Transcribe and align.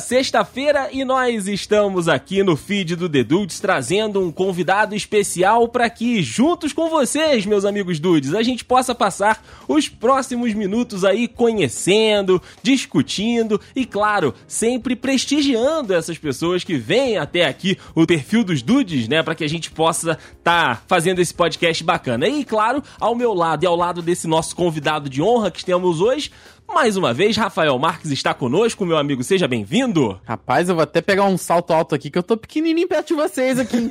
sexta-feira 0.00 0.88
e 0.92 1.04
nós 1.04 1.46
estamos 1.46 2.08
aqui 2.08 2.42
no 2.42 2.56
feed 2.56 2.96
do 2.96 3.08
The 3.08 3.22
Dudes 3.24 3.60
trazendo 3.60 4.20
um 4.20 4.30
convidado 4.30 4.94
especial 4.94 5.68
para 5.68 5.88
que, 5.88 6.22
juntos 6.22 6.72
com 6.72 6.88
vocês, 6.88 7.46
meus 7.46 7.64
amigos 7.64 7.98
Dudes, 7.98 8.34
a 8.34 8.42
gente 8.42 8.64
possa 8.64 8.94
passar 8.94 9.44
os 9.66 9.88
próximos 9.88 10.54
minutos 10.54 11.04
aí 11.04 11.26
conhecendo, 11.26 12.40
discutindo 12.62 13.60
e, 13.74 13.86
claro, 13.86 14.34
sempre 14.46 14.94
prestigiando 14.94 15.94
essas 15.94 16.18
pessoas 16.18 16.64
que 16.64 16.76
vêm 16.76 17.16
até 17.16 17.46
aqui 17.46 17.78
o 17.94 18.06
perfil 18.06 18.44
dos 18.44 18.62
Dudes, 18.62 19.08
né, 19.08 19.22
para 19.22 19.34
que 19.34 19.44
a 19.44 19.48
gente 19.48 19.70
possa 19.70 20.12
estar 20.38 20.76
tá 20.76 20.82
fazendo 20.86 21.20
esse 21.20 21.32
podcast 21.34 21.82
bacana. 21.84 22.28
E, 22.28 22.44
claro, 22.44 22.82
ao 23.00 23.14
meu 23.14 23.32
lado 23.32 23.64
e 23.64 23.66
ao 23.66 23.76
lado 23.76 24.02
desse 24.02 24.26
nosso 24.26 24.54
convidado 24.54 25.08
de 25.08 25.22
honra 25.22 25.50
que 25.50 25.64
temos 25.64 26.00
hoje, 26.00 26.30
mais 26.72 26.98
uma 26.98 27.14
vez, 27.14 27.34
Rafael 27.34 27.78
Marques 27.78 28.10
está 28.10 28.34
conosco, 28.34 28.84
meu 28.84 28.98
amigo. 28.98 29.24
Seja 29.24 29.48
bem-vindo. 29.48 29.87
Rapaz, 30.24 30.68
eu 30.68 30.74
vou 30.74 30.82
até 30.82 31.00
pegar 31.00 31.24
um 31.24 31.36
salto 31.36 31.72
alto 31.72 31.94
aqui, 31.94 32.10
que 32.10 32.18
eu 32.18 32.22
tô 32.22 32.36
pequenininho 32.36 32.88
perto 32.88 33.08
de 33.08 33.14
vocês 33.14 33.58
aqui. 33.58 33.88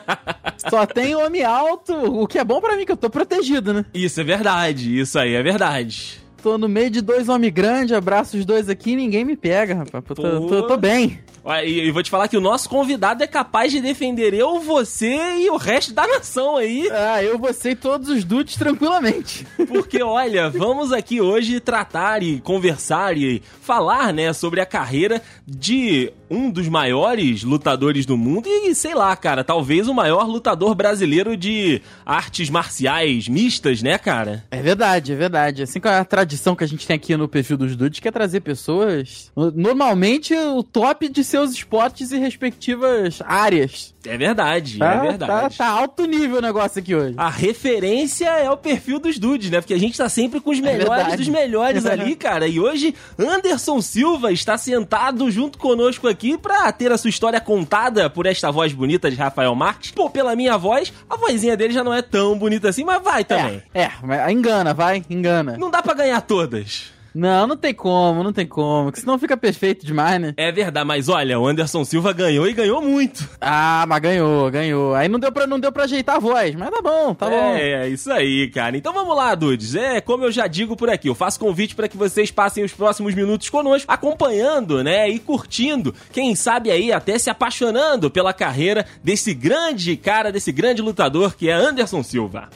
Só 0.70 0.86
tem 0.86 1.14
homem 1.14 1.42
alto, 1.42 1.94
o 1.94 2.26
que 2.26 2.38
é 2.38 2.44
bom 2.44 2.60
para 2.60 2.76
mim, 2.76 2.84
que 2.84 2.92
eu 2.92 2.96
tô 2.96 3.08
protegido, 3.10 3.72
né? 3.72 3.84
Isso 3.94 4.20
é 4.20 4.24
verdade, 4.24 4.98
isso 4.98 5.18
aí 5.18 5.34
é 5.34 5.42
verdade. 5.42 6.20
Tô 6.42 6.56
no 6.56 6.68
meio 6.68 6.90
de 6.90 7.02
dois 7.02 7.28
homens 7.28 7.52
grandes, 7.52 7.94
abraço 7.94 8.36
os 8.36 8.44
dois 8.46 8.68
aqui 8.68 8.96
ninguém 8.96 9.24
me 9.24 9.36
pega, 9.36 9.74
rapaz. 9.74 10.04
Tô, 10.06 10.14
tô, 10.14 10.66
tô 10.66 10.76
bem. 10.76 11.18
E, 11.64 11.86
e 11.86 11.90
vou 11.90 12.02
te 12.02 12.10
falar 12.10 12.28
que 12.28 12.36
o 12.36 12.40
nosso 12.40 12.68
convidado 12.68 13.22
é 13.22 13.26
capaz 13.26 13.72
de 13.72 13.80
defender 13.80 14.34
eu, 14.34 14.60
você 14.60 15.38
e 15.38 15.50
o 15.50 15.56
resto 15.56 15.92
da 15.92 16.06
nação 16.06 16.56
aí. 16.56 16.88
Ah, 16.90 17.22
eu, 17.22 17.38
você 17.38 17.70
e 17.70 17.76
todos 17.76 18.08
os 18.08 18.24
dudes 18.24 18.56
tranquilamente. 18.56 19.46
Porque, 19.68 20.02
olha, 20.02 20.50
vamos 20.50 20.92
aqui 20.92 21.20
hoje 21.20 21.60
tratar 21.60 22.22
e 22.22 22.40
conversar 22.40 23.16
e 23.16 23.42
falar, 23.62 24.12
né, 24.12 24.32
sobre 24.32 24.60
a 24.60 24.66
carreira 24.66 25.22
de 25.46 26.12
um 26.30 26.48
dos 26.48 26.68
maiores 26.68 27.42
lutadores 27.42 28.06
do 28.06 28.16
mundo 28.16 28.48
e, 28.48 28.72
sei 28.74 28.94
lá, 28.94 29.14
cara, 29.16 29.42
talvez 29.42 29.88
o 29.88 29.94
maior 29.94 30.28
lutador 30.28 30.74
brasileiro 30.76 31.36
de 31.36 31.82
artes 32.06 32.48
marciais 32.48 33.26
mistas, 33.26 33.82
né, 33.82 33.98
cara? 33.98 34.44
É 34.50 34.62
verdade, 34.62 35.12
é 35.12 35.16
verdade. 35.16 35.62
Assim 35.64 35.80
como 35.80 35.92
a 35.92 36.04
tradição 36.04 36.54
que 36.54 36.62
a 36.62 36.68
gente 36.68 36.86
tem 36.86 36.94
aqui 36.94 37.16
no 37.16 37.28
perfil 37.28 37.56
dos 37.56 37.74
dudes, 37.74 37.98
que 37.98 38.06
é 38.06 38.12
trazer 38.12 38.40
pessoas, 38.40 39.32
normalmente 39.54 40.34
o 40.34 40.62
top 40.62 41.08
de 41.08 41.24
seus 41.30 41.52
esportes 41.52 42.10
e 42.12 42.18
respectivas 42.18 43.22
áreas. 43.24 43.94
É 44.04 44.16
verdade, 44.16 44.78
tá, 44.78 44.94
é 44.94 45.00
verdade. 45.00 45.56
Tá, 45.56 45.64
tá, 45.64 45.70
alto 45.70 46.04
nível 46.04 46.38
o 46.38 46.40
negócio 46.40 46.80
aqui 46.80 46.94
hoje. 46.94 47.14
A 47.16 47.28
referência 47.28 48.28
é 48.28 48.50
o 48.50 48.56
perfil 48.56 48.98
dos 48.98 49.18
dudes, 49.18 49.50
né? 49.50 49.60
Porque 49.60 49.74
a 49.74 49.78
gente 49.78 49.96
tá 49.96 50.08
sempre 50.08 50.40
com 50.40 50.50
os 50.50 50.58
é 50.58 50.62
melhores 50.62 51.12
é 51.12 51.16
dos 51.16 51.28
melhores 51.28 51.84
ali, 51.86 52.16
cara. 52.16 52.48
E 52.48 52.58
hoje, 52.58 52.94
Anderson 53.18 53.80
Silva 53.80 54.32
está 54.32 54.56
sentado 54.56 55.30
junto 55.30 55.58
conosco 55.58 56.08
aqui 56.08 56.36
pra 56.36 56.72
ter 56.72 56.90
a 56.90 56.98
sua 56.98 57.10
história 57.10 57.40
contada 57.40 58.08
por 58.08 58.26
esta 58.26 58.50
voz 58.50 58.72
bonita 58.72 59.10
de 59.10 59.16
Rafael 59.16 59.54
Marques. 59.54 59.90
Pô, 59.90 60.10
pela 60.10 60.34
minha 60.34 60.56
voz, 60.56 60.92
a 61.08 61.16
vozinha 61.16 61.56
dele 61.56 61.72
já 61.72 61.84
não 61.84 61.92
é 61.92 62.02
tão 62.02 62.38
bonita 62.38 62.68
assim, 62.68 62.84
mas 62.84 63.02
vai 63.02 63.24
também. 63.24 63.62
É, 63.74 63.82
é 63.82 64.32
engana, 64.32 64.74
vai, 64.74 65.04
engana. 65.08 65.56
Não 65.58 65.70
dá 65.70 65.82
para 65.82 65.94
ganhar 65.94 66.20
todas. 66.22 66.99
Não, 67.14 67.46
não 67.46 67.56
tem 67.56 67.74
como, 67.74 68.22
não 68.22 68.32
tem 68.32 68.46
como. 68.46 68.86
Porque 68.86 69.00
senão 69.00 69.18
fica 69.18 69.36
perfeito 69.36 69.84
demais, 69.84 70.20
né? 70.20 70.34
É 70.36 70.50
verdade, 70.52 70.86
mas 70.86 71.08
olha, 71.08 71.38
o 71.38 71.46
Anderson 71.46 71.84
Silva 71.84 72.12
ganhou 72.12 72.46
e 72.46 72.52
ganhou 72.52 72.80
muito. 72.80 73.28
Ah, 73.40 73.84
mas 73.88 74.00
ganhou, 74.00 74.50
ganhou. 74.50 74.94
Aí 74.94 75.08
não 75.08 75.18
deu 75.18 75.32
pra, 75.32 75.46
não 75.46 75.58
deu 75.58 75.72
pra 75.72 75.84
ajeitar 75.84 76.16
a 76.16 76.20
voz, 76.20 76.54
mas 76.54 76.70
tá 76.70 76.82
bom, 76.82 77.14
tá 77.14 77.26
é, 77.26 77.30
bom. 77.30 77.56
É, 77.56 77.88
isso 77.88 78.12
aí, 78.12 78.48
cara. 78.48 78.76
Então 78.76 78.92
vamos 78.92 79.16
lá, 79.16 79.34
dudes. 79.34 79.74
É, 79.74 80.00
como 80.00 80.24
eu 80.24 80.32
já 80.32 80.46
digo 80.46 80.76
por 80.76 80.88
aqui, 80.88 81.08
eu 81.08 81.14
faço 81.14 81.40
convite 81.40 81.74
para 81.74 81.88
que 81.88 81.96
vocês 81.96 82.30
passem 82.30 82.64
os 82.64 82.72
próximos 82.72 83.14
minutos 83.14 83.48
conosco, 83.48 83.90
acompanhando, 83.90 84.82
né, 84.84 85.08
e 85.08 85.18
curtindo. 85.18 85.94
Quem 86.12 86.34
sabe 86.34 86.70
aí 86.70 86.92
até 86.92 87.18
se 87.18 87.30
apaixonando 87.30 88.10
pela 88.10 88.32
carreira 88.32 88.86
desse 89.02 89.34
grande 89.34 89.96
cara, 89.96 90.32
desse 90.32 90.52
grande 90.52 90.82
lutador 90.82 91.34
que 91.36 91.48
é 91.48 91.52
Anderson 91.52 92.02
Silva. 92.02 92.48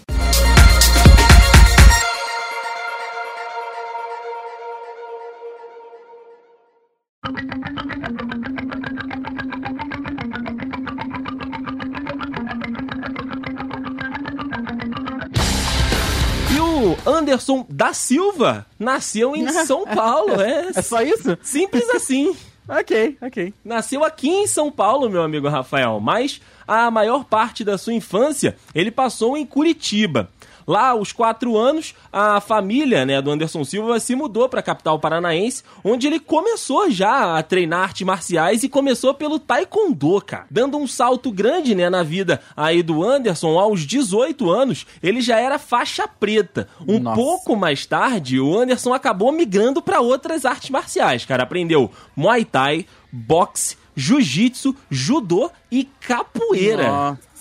Anderson 17.35 17.67
da 17.69 17.93
Silva 17.93 18.67
nasceu 18.79 19.35
em 19.35 19.49
São 19.65 19.85
Paulo, 19.85 20.41
é. 20.41 20.71
É 20.75 20.83
só 20.83 21.03
isso? 21.03 21.37
Simples 21.43 21.89
assim. 21.91 22.37
ok, 22.69 23.19
ok. 23.21 23.55
Nasceu 23.65 24.05
aqui 24.05 24.29
em 24.29 24.47
São 24.47 24.71
Paulo, 24.71 25.11
meu 25.11 25.23
amigo 25.23 25.49
Rafael, 25.49 26.01
mas 26.01 26.41
a 26.67 26.91
maior 26.91 27.25
parte 27.25 27.65
da 27.65 27.77
sua 27.77 27.93
infância 27.95 28.57
ele 28.75 28.91
passou 28.91 29.37
em 29.37 29.45
Curitiba. 29.45 30.29
Lá, 30.67 30.89
aos 30.89 31.13
quatro 31.13 31.57
anos, 31.57 31.95
a 32.13 32.41
família 32.41 33.05
né, 33.05 33.21
do 33.21 33.31
Anderson 33.31 33.65
Silva 33.65 34.01
se 34.01 34.15
mudou 34.15 34.49
para 34.49 34.61
a 34.61 34.63
capital 34.63 34.99
paranaense, 34.99 35.63
onde 35.83 36.07
ele 36.07 36.19
começou 36.19 36.91
já 36.91 37.39
a 37.39 37.43
treinar 37.43 37.83
artes 37.85 38.07
marciais 38.07 38.63
e 38.63 38.69
começou 38.69 39.15
pelo 39.15 39.39
taekwondo, 39.39 40.21
cara. 40.21 40.47
Dando 40.51 40.77
um 40.77 40.87
salto 40.87 41.31
grande 41.31 41.75
né, 41.75 41.91
na 41.91 42.03
vida 42.03 42.41
aí 42.57 42.83
do 42.83 43.05
Anderson, 43.05 43.59
aos 43.59 43.83
18 43.83 44.51
anos, 44.51 44.87
ele 45.03 45.21
já 45.21 45.39
era 45.39 45.59
faixa 45.59 46.09
preta. 46.09 46.69
Um 46.87 46.99
Nossa. 46.99 47.17
pouco 47.17 47.57
mais 47.57 47.87
tarde, 47.87 48.41
o 48.41 48.59
Anderson 48.59 48.93
acabou 48.95 49.33
migrando 49.33 49.83
para 49.83 50.01
outras 50.01 50.45
artes 50.45 50.71
marciais, 50.71 51.25
cara. 51.25 51.43
Aprendeu 51.43 51.91
Muay 52.17 52.45
Thai, 52.45 52.87
boxe, 53.13 53.77
jiu-jitsu, 53.95 54.75
judô 54.91 55.51
e 55.71 55.85
capoeira. 56.01 56.89
Nossa. 56.89 57.34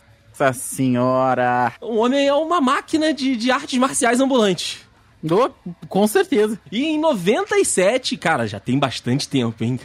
Nossa 0.43 0.59
senhora! 0.59 1.71
O 1.79 1.97
homem 1.99 2.27
é 2.27 2.33
uma 2.33 2.59
máquina 2.59 3.13
de, 3.13 3.37
de 3.37 3.49
artes 3.49 3.79
marciais 3.79 4.19
ambulante. 4.19 4.81
Oh, 5.23 5.49
com 5.87 6.05
certeza. 6.05 6.59
E 6.69 6.83
em 6.83 6.99
97, 6.99 8.17
cara, 8.17 8.45
já 8.45 8.59
tem 8.59 8.77
bastante 8.77 9.29
tempo, 9.29 9.63
hein? 9.63 9.79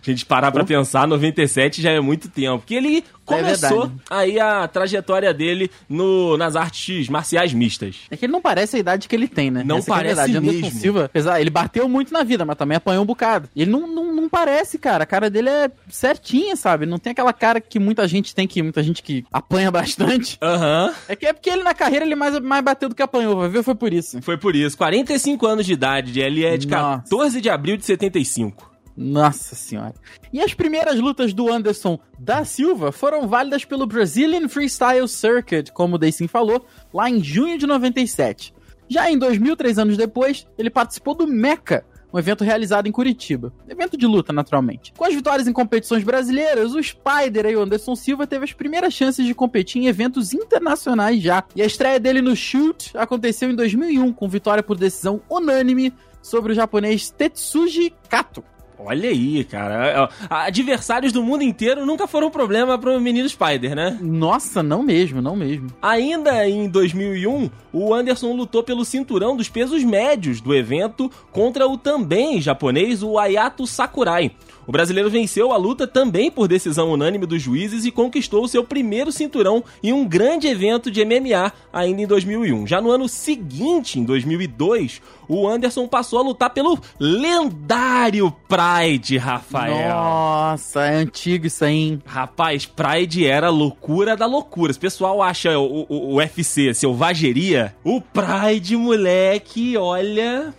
A 0.00 0.10
gente 0.10 0.26
parar 0.26 0.52
pra 0.52 0.64
pensar, 0.64 1.06
97 1.06 1.82
já 1.82 1.90
é 1.90 2.00
muito 2.00 2.28
tempo. 2.28 2.58
Porque 2.58 2.74
ele 2.74 3.04
começou 3.24 3.86
é 3.86 3.90
aí 4.10 4.40
a 4.40 4.66
trajetória 4.68 5.32
dele 5.32 5.70
no, 5.88 6.36
nas 6.36 6.56
artes 6.56 7.08
marciais 7.08 7.52
mistas. 7.52 7.96
É 8.10 8.16
que 8.16 8.26
ele 8.26 8.32
não 8.32 8.42
parece 8.42 8.76
a 8.76 8.78
idade 8.78 9.08
que 9.08 9.14
ele 9.14 9.28
tem, 9.28 9.50
né? 9.50 9.62
Não 9.64 9.78
Essa 9.78 9.88
parece 9.88 10.36
é 10.36 10.40
mesmo. 10.40 10.70
Silva, 10.70 11.04
apesar, 11.04 11.40
ele 11.40 11.50
bateu 11.50 11.88
muito 11.88 12.12
na 12.12 12.22
vida, 12.22 12.44
mas 12.44 12.56
também 12.56 12.76
apanhou 12.76 13.02
um 13.02 13.06
bocado. 13.06 13.48
Ele 13.54 13.70
não, 13.70 13.86
não, 13.86 14.14
não 14.14 14.28
parece, 14.28 14.78
cara. 14.78 15.04
A 15.04 15.06
cara 15.06 15.30
dele 15.30 15.48
é 15.48 15.70
certinha, 15.88 16.56
sabe? 16.56 16.86
Não 16.86 16.98
tem 16.98 17.12
aquela 17.12 17.32
cara 17.32 17.60
que 17.60 17.78
muita 17.78 18.06
gente 18.08 18.34
tem, 18.34 18.46
que 18.46 18.62
muita 18.62 18.82
gente 18.82 19.02
que 19.02 19.24
apanha 19.32 19.70
bastante. 19.72 20.38
Aham. 20.42 20.86
Uhum. 20.86 20.94
É 21.08 21.16
que 21.16 21.26
é 21.26 21.32
porque 21.32 21.50
ele 21.50 21.62
na 21.62 21.74
carreira 21.74 22.04
ele 22.04 22.14
mais, 22.14 22.38
mais 22.40 22.64
bateu 22.64 22.88
do 22.88 22.94
que 22.94 23.02
apanhou, 23.02 23.36
vai 23.36 23.48
ver? 23.48 23.62
Foi 23.62 23.74
por 23.74 23.92
isso. 23.92 24.20
Foi 24.22 24.36
por 24.36 24.54
isso. 24.54 24.76
45 24.76 25.46
anos 25.46 25.66
de 25.66 25.72
idade, 25.72 26.20
ele 26.20 26.44
é 26.44 26.56
de 26.56 26.66
Nossa. 26.66 27.02
14 27.02 27.40
de 27.40 27.50
abril 27.50 27.76
de 27.76 27.84
75. 27.84 28.71
Nossa 28.96 29.54
senhora. 29.54 29.94
E 30.32 30.40
as 30.40 30.54
primeiras 30.54 30.98
lutas 31.00 31.32
do 31.32 31.50
Anderson 31.50 31.98
da 32.18 32.44
Silva 32.44 32.92
foram 32.92 33.26
válidas 33.26 33.64
pelo 33.64 33.86
Brazilian 33.86 34.48
Freestyle 34.48 35.08
Circuit, 35.08 35.72
como 35.72 35.96
o 35.96 35.98
Daysim 35.98 36.28
falou, 36.28 36.64
lá 36.92 37.08
em 37.08 37.22
junho 37.22 37.58
de 37.58 37.66
97. 37.66 38.54
Já 38.88 39.10
em 39.10 39.18
2000, 39.18 39.56
três 39.56 39.78
anos 39.78 39.96
depois, 39.96 40.46
ele 40.58 40.68
participou 40.68 41.14
do 41.14 41.26
Mecha, 41.26 41.84
um 42.12 42.18
evento 42.18 42.44
realizado 42.44 42.86
em 42.86 42.92
Curitiba. 42.92 43.52
Evento 43.66 43.96
de 43.96 44.06
luta, 44.06 44.32
naturalmente. 44.32 44.92
Com 44.92 45.04
as 45.04 45.14
vitórias 45.14 45.48
em 45.48 45.52
competições 45.52 46.04
brasileiras, 46.04 46.74
o 46.74 46.82
Spider 46.82 47.46
e 47.46 47.56
o 47.56 47.62
Anderson 47.62 47.96
Silva 47.96 48.26
teve 48.26 48.44
as 48.44 48.52
primeiras 48.52 48.92
chances 48.92 49.24
de 49.24 49.34
competir 49.34 49.82
em 49.82 49.86
eventos 49.86 50.34
internacionais 50.34 51.22
já. 51.22 51.42
E 51.56 51.62
a 51.62 51.66
estreia 51.66 51.98
dele 51.98 52.20
no 52.20 52.36
Shoot 52.36 52.92
aconteceu 52.94 53.50
em 53.50 53.54
2001, 53.54 54.12
com 54.12 54.28
vitória 54.28 54.62
por 54.62 54.76
decisão 54.76 55.22
unânime 55.30 55.92
sobre 56.20 56.52
o 56.52 56.54
japonês 56.54 57.10
Tetsuji 57.10 57.94
Kato. 58.10 58.44
Olha 58.84 59.08
aí, 59.08 59.44
cara. 59.44 60.08
Adversários 60.28 61.12
do 61.12 61.22
mundo 61.22 61.42
inteiro 61.42 61.86
nunca 61.86 62.06
foram 62.06 62.28
um 62.28 62.30
problema 62.30 62.76
pro 62.76 63.00
menino 63.00 63.28
Spider, 63.28 63.74
né? 63.74 63.98
Nossa, 64.00 64.62
não 64.62 64.82
mesmo, 64.82 65.22
não 65.22 65.36
mesmo. 65.36 65.68
Ainda 65.80 66.48
em 66.48 66.68
2001, 66.68 67.50
o 67.72 67.94
Anderson 67.94 68.32
lutou 68.32 68.62
pelo 68.62 68.84
cinturão 68.84 69.36
dos 69.36 69.48
pesos 69.48 69.84
médios 69.84 70.40
do 70.40 70.54
evento 70.54 71.10
contra 71.30 71.66
o 71.68 71.78
também 71.78 72.40
japonês, 72.40 73.02
o 73.02 73.18
Ayato 73.18 73.66
Sakurai. 73.66 74.32
O 74.66 74.70
brasileiro 74.70 75.10
venceu 75.10 75.52
a 75.52 75.56
luta 75.56 75.86
também 75.86 76.30
por 76.30 76.46
decisão 76.46 76.92
unânime 76.92 77.26
dos 77.26 77.42
juízes 77.42 77.84
e 77.84 77.90
conquistou 77.90 78.44
o 78.44 78.48
seu 78.48 78.62
primeiro 78.62 79.10
cinturão 79.10 79.64
em 79.82 79.92
um 79.92 80.06
grande 80.06 80.46
evento 80.46 80.90
de 80.90 81.04
MMA 81.04 81.52
ainda 81.72 82.02
em 82.02 82.06
2001. 82.06 82.66
Já 82.66 82.80
no 82.80 82.90
ano 82.90 83.08
seguinte, 83.08 83.98
em 83.98 84.04
2002, 84.04 85.02
o 85.28 85.48
Anderson 85.48 85.88
passou 85.88 86.20
a 86.20 86.22
lutar 86.22 86.50
pelo 86.50 86.78
lendário 86.98 88.32
Pride, 88.72 89.18
Rafael. 89.18 89.88
Nossa, 89.88 90.86
é 90.86 90.94
antigo 90.94 91.46
isso 91.46 91.64
aí, 91.64 91.74
hein? 91.74 92.02
Rapaz, 92.06 92.64
Pride 92.64 93.26
era 93.26 93.50
loucura 93.50 94.16
da 94.16 94.24
loucura. 94.26 94.72
Se 94.72 94.78
o 94.78 94.80
pessoal 94.80 95.22
acha 95.22 95.58
o, 95.58 95.86
o, 95.88 96.12
o 96.12 96.14
UFC 96.16 96.72
selvageria, 96.72 97.74
o 97.84 98.00
Pride, 98.00 98.76
moleque, 98.76 99.76
olha 99.76 100.54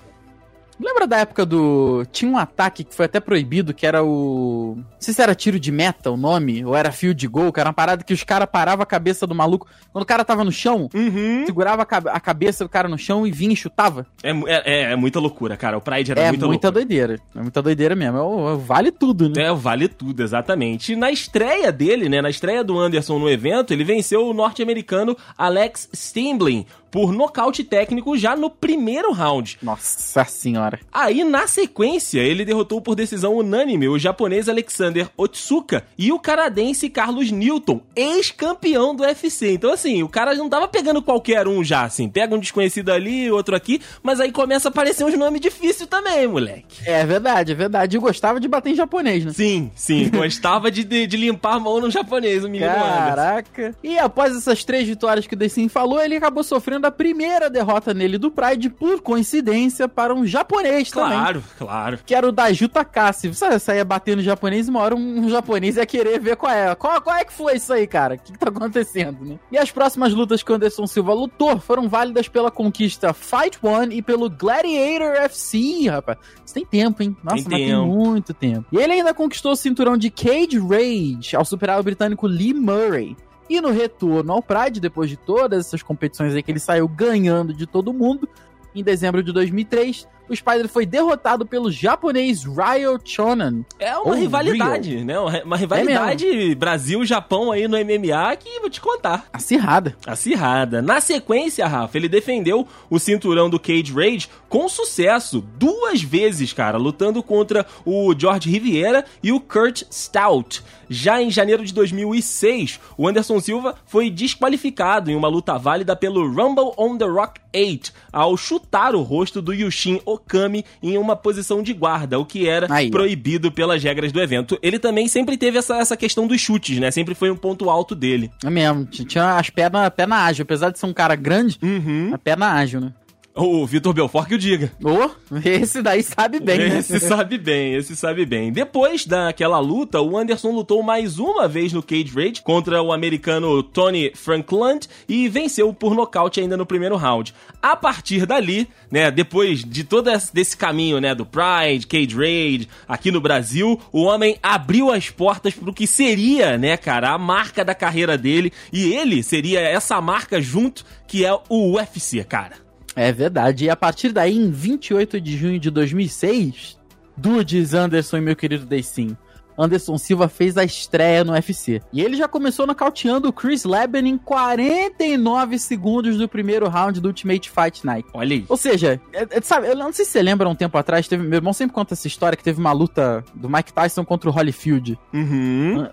Lembra 0.84 1.08
da 1.08 1.18
época 1.20 1.46
do. 1.46 2.06
Tinha 2.12 2.30
um 2.30 2.38
ataque 2.38 2.84
que 2.84 2.94
foi 2.94 3.06
até 3.06 3.20
proibido, 3.20 3.74
que 3.74 3.86
era 3.88 4.04
o. 4.04 4.74
Não 4.78 4.86
sei 5.00 5.14
se 5.14 5.22
era 5.22 5.34
tiro 5.34 5.60
de 5.60 5.72
meta 5.72 6.12
o 6.12 6.18
nome, 6.18 6.64
ou 6.66 6.76
era 6.76 6.92
fio 6.92 7.14
de 7.14 7.28
gol, 7.28 7.52
que 7.54 7.60
era 7.60 7.70
uma 7.70 7.74
parada 7.74 8.04
que 8.04 8.14
os 8.14 8.24
caras 8.24 8.48
paravam 8.52 8.84
a 8.84 8.86
cabeça 8.86 9.26
do 9.26 9.34
maluco. 9.34 9.68
Quando 9.92 10.04
o 10.04 10.08
cara 10.08 10.26
tava 10.26 10.44
no 10.44 10.52
chão, 10.52 10.90
Uhum. 10.94 11.44
segurava 11.46 11.82
a 11.84 11.86
cabe- 11.86 12.10
a 12.10 12.20
cabeça 12.20 12.64
do 12.66 12.70
cara 12.70 12.88
no 12.90 12.98
chão 12.98 13.26
e 13.26 13.32
vinha 13.32 13.54
e 13.54 13.56
chutava. 13.56 14.06
É, 14.22 14.32
é, 14.32 14.64
é- 14.66 14.92
é 14.92 14.96
muita 14.96 15.20
loucura, 15.20 15.56
cara. 15.56 15.78
O 15.78 15.82
Pride 15.82 16.12
era 16.12 16.22
é 16.22 16.30
muita, 16.30 16.46
muita, 16.48 16.68
loucura. 16.68 16.86
doideira. 16.86 17.20
É 17.36 17.42
muita 17.42 17.62
doideira 17.62 17.96
mesmo. 17.96 18.18
É 18.18 18.22
o- 18.22 18.50
é 18.50 18.54
o 18.54 18.58
vale 18.58 18.92
tudo, 18.92 19.30
né? 19.30 19.44
É, 19.46 19.54
vale 19.54 19.88
tudo, 19.88 20.22
exatamente. 20.22 20.94
E 20.94 20.96
na 20.96 21.12
estreia 21.12 21.72
dele, 21.72 22.10
né, 22.10 22.22
na 22.22 22.30
estreia 22.30 22.64
do 22.64 22.78
Anderson 22.80 23.20
no 23.20 23.30
evento, 23.30 23.72
ele 23.74 23.84
venceu 23.84 24.28
o 24.28 24.34
norte-americano 24.34 25.16
Alex 25.38 25.90
Stimblin 25.94 26.66
por 26.94 27.12
nocaute 27.12 27.64
técnico 27.64 28.16
já 28.16 28.36
no 28.36 28.52
primeiro 28.52 29.12
round. 29.12 29.58
Nossa 29.64 30.24
senhora. 30.26 30.80
Aí, 30.94 31.24
na 31.24 31.48
sequência, 31.48 32.20
ele 32.20 32.46
derrotou 32.46 32.80
por 32.80 32.94
decisão 32.94 33.34
unânime 33.34 33.88
o 33.88 33.98
japonês 33.98 34.48
Alexander 34.48 35.10
Otsuka 35.18 35.84
e 35.98 36.12
o 36.12 36.20
canadense 36.20 36.92
Carlos 36.92 37.32
Newton, 37.32 37.82
ex-campeão 37.96 38.94
do 38.94 39.02
UFC. 39.02 39.54
Então, 39.54 39.74
assim, 39.74 40.04
o 40.04 40.08
cara 40.08 40.36
não 40.36 40.48
tava 40.48 40.68
pegando 40.68 41.02
qualquer 41.02 41.48
um 41.48 41.64
já, 41.64 41.82
assim. 41.82 42.08
Pega 42.08 42.36
um 42.36 42.40
desconhecido 42.40 42.92
ali, 42.92 43.32
outro 43.32 43.56
aqui, 43.56 43.82
mas 44.04 44.20
aí 44.20 44.32
começa 44.32 44.68
a 44.68 44.70
aparecer 44.70 45.04
uns 45.04 45.18
nomes 45.18 45.42
difíceis 45.42 45.90
também, 45.90 46.28
moleque. 46.28 46.78
É 46.86 47.04
verdade, 47.04 47.54
é 47.54 47.56
verdade. 47.56 47.98
E 47.98 48.00
gostava 48.00 48.40
de 48.40 48.48
bater 48.48 48.70
em 48.70 48.76
japonês, 48.76 49.26
né? 49.26 49.34
Sim, 49.34 49.72
sim. 49.74 50.10
Gostava 50.14 50.70
de, 50.70 50.84
de, 50.84 51.08
de 51.08 51.18
limpar 51.18 51.56
a 51.56 51.60
mão 51.60 51.82
no 51.82 51.90
japonês, 51.90 52.44
o 52.44 52.50
menino 52.50 52.70
Anderson. 52.70 53.16
Caraca. 53.16 53.76
E 53.82 53.98
após 53.98 54.38
essas 54.38 54.64
três 54.64 54.88
vitórias 54.88 55.26
que 55.26 55.34
o 55.34 55.38
Decim 55.38 55.68
falou, 55.68 56.00
ele 56.00 56.18
acabou 56.18 56.44
sofrendo 56.44 56.83
a 56.88 56.92
primeira 56.92 57.50
derrota 57.50 57.94
nele 57.94 58.18
do 58.18 58.32
Pride, 58.32 58.70
por 58.70 59.02
coincidência, 59.02 59.88
para 59.88 60.14
um 60.14 60.26
japonês 60.26 60.90
também. 60.90 61.18
Claro, 61.18 61.44
claro. 61.58 62.00
Que 62.06 62.16
era 62.16 62.28
o 62.28 62.32
Daju 62.32 62.68
Takase. 62.68 63.28
Você 63.28 63.60
saía 63.60 63.86
batendo 63.86 64.22
japonês 64.22 64.68
e 64.68 64.70
uma 64.70 64.80
hora 64.82 64.96
um 64.96 65.30
japonês 65.30 65.78
ia 65.78 65.86
querer 65.86 66.20
ver 66.20 66.36
qual 66.36 66.52
é. 66.52 66.76
Qual, 66.76 67.02
qual 67.02 67.16
é 67.16 67.24
que 67.26 67.34
foi 67.34 67.56
isso 67.56 67.72
aí, 67.74 67.88
cara? 67.88 68.16
O 68.16 68.20
que, 68.20 68.34
que 68.34 68.40
tá 68.40 68.50
acontecendo, 68.50 69.24
né? 69.26 69.40
E 69.52 69.58
as 69.58 69.72
próximas 69.72 70.14
lutas 70.14 70.44
que 70.44 70.52
o 70.52 70.56
Anderson 70.56 70.88
Silva 70.88 71.14
lutou 71.14 71.60
foram 71.60 71.88
válidas 71.90 72.28
pela 72.28 72.52
conquista 72.52 73.14
Fight 73.14 73.58
One 73.62 73.96
e 73.96 74.02
pelo 74.02 74.30
Gladiator 74.30 75.16
FC, 75.24 75.88
rapaz. 75.90 76.18
Isso 76.46 76.54
tem 76.54 76.66
tempo, 76.66 77.02
hein? 77.04 77.16
Nossa, 77.24 77.36
Tem 77.38 77.44
mas 77.46 77.54
tem 77.60 77.68
tempo. 77.70 77.86
muito 77.86 78.34
tempo. 78.34 78.66
E 78.72 78.78
ele 78.78 78.94
ainda 78.94 79.14
conquistou 79.14 79.52
o 79.54 79.56
cinturão 79.56 79.98
de 79.98 80.10
Cage 80.10 80.60
Rage 80.60 81.36
ao 81.36 81.46
superar 81.46 81.80
o 81.80 81.84
britânico 81.84 82.28
Lee 82.28 82.54
Murray. 82.54 83.16
E 83.50 83.60
no 83.60 83.72
retorno 83.72 84.32
ao 84.34 84.42
Pride, 84.42 84.80
depois 84.80 85.10
de 85.10 85.18
todas 85.18 85.68
essas 85.68 85.84
competições 85.84 86.34
aí 86.34 86.42
que 86.42 86.52
ele 86.52 86.60
saiu 86.60 86.88
ganhando 86.88 87.54
de 87.54 87.66
todo 87.66 87.94
mundo, 87.94 88.28
em 88.74 88.84
dezembro 88.84 89.22
de 89.22 89.32
2003, 89.32 90.08
o 90.28 90.36
Spider 90.36 90.68
foi 90.68 90.86
derrotado 90.86 91.46
pelo 91.46 91.72
japonês 91.72 92.44
Ryo 92.44 93.00
Chonan. 93.04 93.64
É 93.80 93.96
uma 93.98 94.14
Ou 94.14 94.20
rivalidade, 94.20 95.04
né? 95.04 95.20
Uma 95.20 95.54
uma 95.54 95.58
rivalidade 95.58 96.56
Brasil-Japão 96.56 97.52
aí 97.52 97.68
no 97.68 97.78
MMA 97.78 98.36
que 98.38 98.60
vou 98.60 98.70
te 98.70 98.82
contar. 98.82 99.26
Acirrada. 99.32 99.96
Acirrada. 100.06 100.82
Na 100.82 101.00
sequência, 101.00 101.68
Rafa, 101.68 101.98
ele 101.98 102.10
defendeu 102.10 102.68
o 102.90 102.98
cinturão 102.98 103.50
do 103.50 103.60
Cage 103.60 103.94
Rage 103.94 104.30
com 104.50 104.68
sucesso, 104.68 105.44
duas 105.58 106.02
vezes, 106.02 106.54
cara, 106.54 106.78
lutando 106.78 107.22
contra 107.22 107.66
o 107.86 108.14
George 108.18 108.50
Riviera 108.50 109.06
e 109.22 109.32
o 109.32 109.40
Kurt 109.40 109.84
Stout. 109.92 110.64
Já 110.90 111.22
em 111.22 111.32
janeiro 111.32 111.66
de 111.66 111.74
2006, 111.74 112.80
o 112.98 113.08
Anderson 113.08 113.40
Silva 113.40 113.76
foi 113.86 114.10
desqualificado 114.10 115.10
em 115.10 115.16
uma 115.16 115.28
luta 115.28 115.58
válida 115.58 115.96
pelo 115.96 116.28
Rumble 116.28 116.72
on 116.78 116.98
the 116.98 117.06
Rock 117.06 117.42
8 117.56 117.94
ao 118.12 118.36
chutar 118.36 118.96
o 118.96 119.02
rosto 119.02 119.42
do 119.42 119.54
Yushin 119.54 120.02
Okami 120.14 120.64
em 120.82 120.98
uma 120.98 121.16
posição 121.16 121.62
de 121.62 121.74
guarda, 121.74 122.20
o 122.20 122.26
que 122.26 122.48
era 122.48 122.68
Aí, 122.70 122.90
proibido 122.90 123.52
pelas 123.52 123.84
regras 123.84 124.12
do 124.12 124.22
evento. 124.22 124.58
Ele 124.62 124.80
também 124.80 125.08
sempre 125.08 125.38
teve 125.38 125.58
essa, 125.58 125.78
essa 125.78 125.98
questão 125.98 126.28
dos 126.28 126.40
chutes, 126.40 126.80
né? 126.80 126.92
Sempre 126.92 127.16
foi 127.16 127.30
um 127.32 127.36
ponto 127.36 127.70
alto 127.70 127.96
dele. 127.96 128.32
É 128.44 128.50
mesmo. 128.50 128.86
Tinha 128.86 129.38
as 129.38 129.50
pernas, 129.50 129.90
perna 129.96 130.18
ágil. 130.26 130.44
Apesar 130.44 130.70
de 130.70 130.80
ser 130.80 130.86
um 130.86 130.94
cara 130.94 131.16
grande, 131.16 131.58
Uhum. 131.62 132.12
a 132.14 132.18
perna 132.18 132.52
ágil, 132.54 132.80
né? 132.82 132.94
O 133.36 133.66
Vitor 133.66 133.94
Belfort 133.94 134.28
que 134.28 134.36
o 134.36 134.38
diga. 134.38 134.72
Ô, 134.84 135.10
esse 135.44 135.82
daí 135.82 136.04
sabe 136.04 136.40
bem, 136.40 136.60
né? 136.60 136.78
Esse 136.78 137.00
sabe 137.00 137.40
bem, 137.40 137.74
esse 137.74 137.96
sabe 137.96 138.28
bem. 138.28 138.52
Depois 138.52 139.08
daquela 139.08 139.58
luta, 139.58 140.00
o 140.00 140.16
Anderson 140.16 140.52
lutou 140.52 140.84
mais 140.84 141.18
uma 141.18 141.48
vez 141.48 141.74
no 141.74 141.82
Cage 141.82 142.14
Rage 142.14 142.44
contra 142.44 142.80
o 142.84 142.94
americano 142.94 143.64
Tony 143.64 144.12
Frankland 144.14 144.88
e 145.10 145.28
venceu 145.28 145.74
por 145.74 145.96
nocaute 145.96 146.40
ainda 146.40 146.56
no 146.56 146.66
primeiro 146.66 146.96
round. 146.96 147.34
A 147.60 147.76
partir 147.76 148.28
dali, 148.28 148.68
né, 148.92 149.10
depois 149.10 149.64
de 149.64 149.84
todo 149.84 150.12
esse, 150.12 150.32
desse 150.32 150.56
caminho, 150.56 151.02
né, 151.02 151.16
do 151.16 151.26
Pride, 151.26 151.88
Cage 151.88 152.16
Rage, 152.16 152.70
aqui 152.88 153.10
no 153.10 153.20
Brasil, 153.20 153.82
o 153.92 154.04
homem 154.04 154.38
abriu 154.44 154.92
as 154.92 155.10
portas 155.10 155.56
pro 155.56 155.74
que 155.74 155.88
seria, 155.88 156.56
né, 156.56 156.78
cara, 156.78 157.10
a 157.10 157.18
marca 157.18 157.66
da 157.66 157.74
carreira 157.74 158.16
dele 158.16 158.54
e 158.72 158.94
ele 158.94 159.24
seria 159.24 159.60
essa 159.60 160.00
marca 160.00 160.40
junto 160.40 160.86
que 161.08 161.26
é 161.26 161.34
o 161.50 161.74
UFC, 161.74 162.24
cara. 162.24 162.64
É 162.96 163.12
verdade. 163.12 163.66
E 163.66 163.70
a 163.70 163.76
partir 163.76 164.12
daí, 164.12 164.38
em 164.38 164.50
28 164.52 165.20
de 165.20 165.38
junho 165.38 165.60
de 165.60 165.70
2006, 165.70 166.78
Dudes 167.18 167.74
Anderson 167.74 168.18
e 168.18 168.22
meu 168.22 168.36
querido 168.36 168.66
Daysim, 168.66 169.16
Anderson 169.58 170.00
Silva 170.00 170.28
fez 170.28 170.58
a 170.58 170.64
estreia 170.64 171.24
no 171.24 171.32
UFC. 171.34 171.80
E 171.94 172.02
ele 172.02 172.16
já 172.18 172.28
começou 172.28 172.66
nocauteando 172.66 173.28
o 173.30 173.34
Chris 173.34 173.64
Leben 173.66 174.08
em 174.10 174.18
49 174.18 175.60
segundos 175.60 176.18
do 176.18 176.28
primeiro 176.28 176.68
round 176.68 177.00
do 177.00 177.08
Ultimate 177.08 177.52
Fight 177.52 177.86
Night. 177.86 178.08
Olha 178.14 178.36
aí. 178.36 178.46
Ou 178.50 178.58
seja, 178.58 179.00
é- 179.14 179.28
é- 179.30 179.42
sabe, 179.42 179.68
eu 179.68 179.76
não 179.76 179.94
sei 179.94 180.06
se 180.06 180.12
você 180.12 180.24
lembra 180.24 180.50
um 180.50 180.56
tempo 180.56 180.76
atrás, 180.76 181.08
teve, 181.08 181.22
meu 181.24 181.38
irmão 181.38 181.54
sempre 181.54 181.76
conta 181.76 181.94
essa 181.94 182.08
história 182.08 182.36
que 182.36 182.44
teve 182.44 182.60
uma 182.60 182.72
luta 182.72 183.24
do 183.36 183.48
Mike 183.48 183.72
Tyson 183.74 184.04
contra 184.04 184.28
o 184.28 184.34
Holyfield. 184.34 184.98
Uhum. 185.14 185.88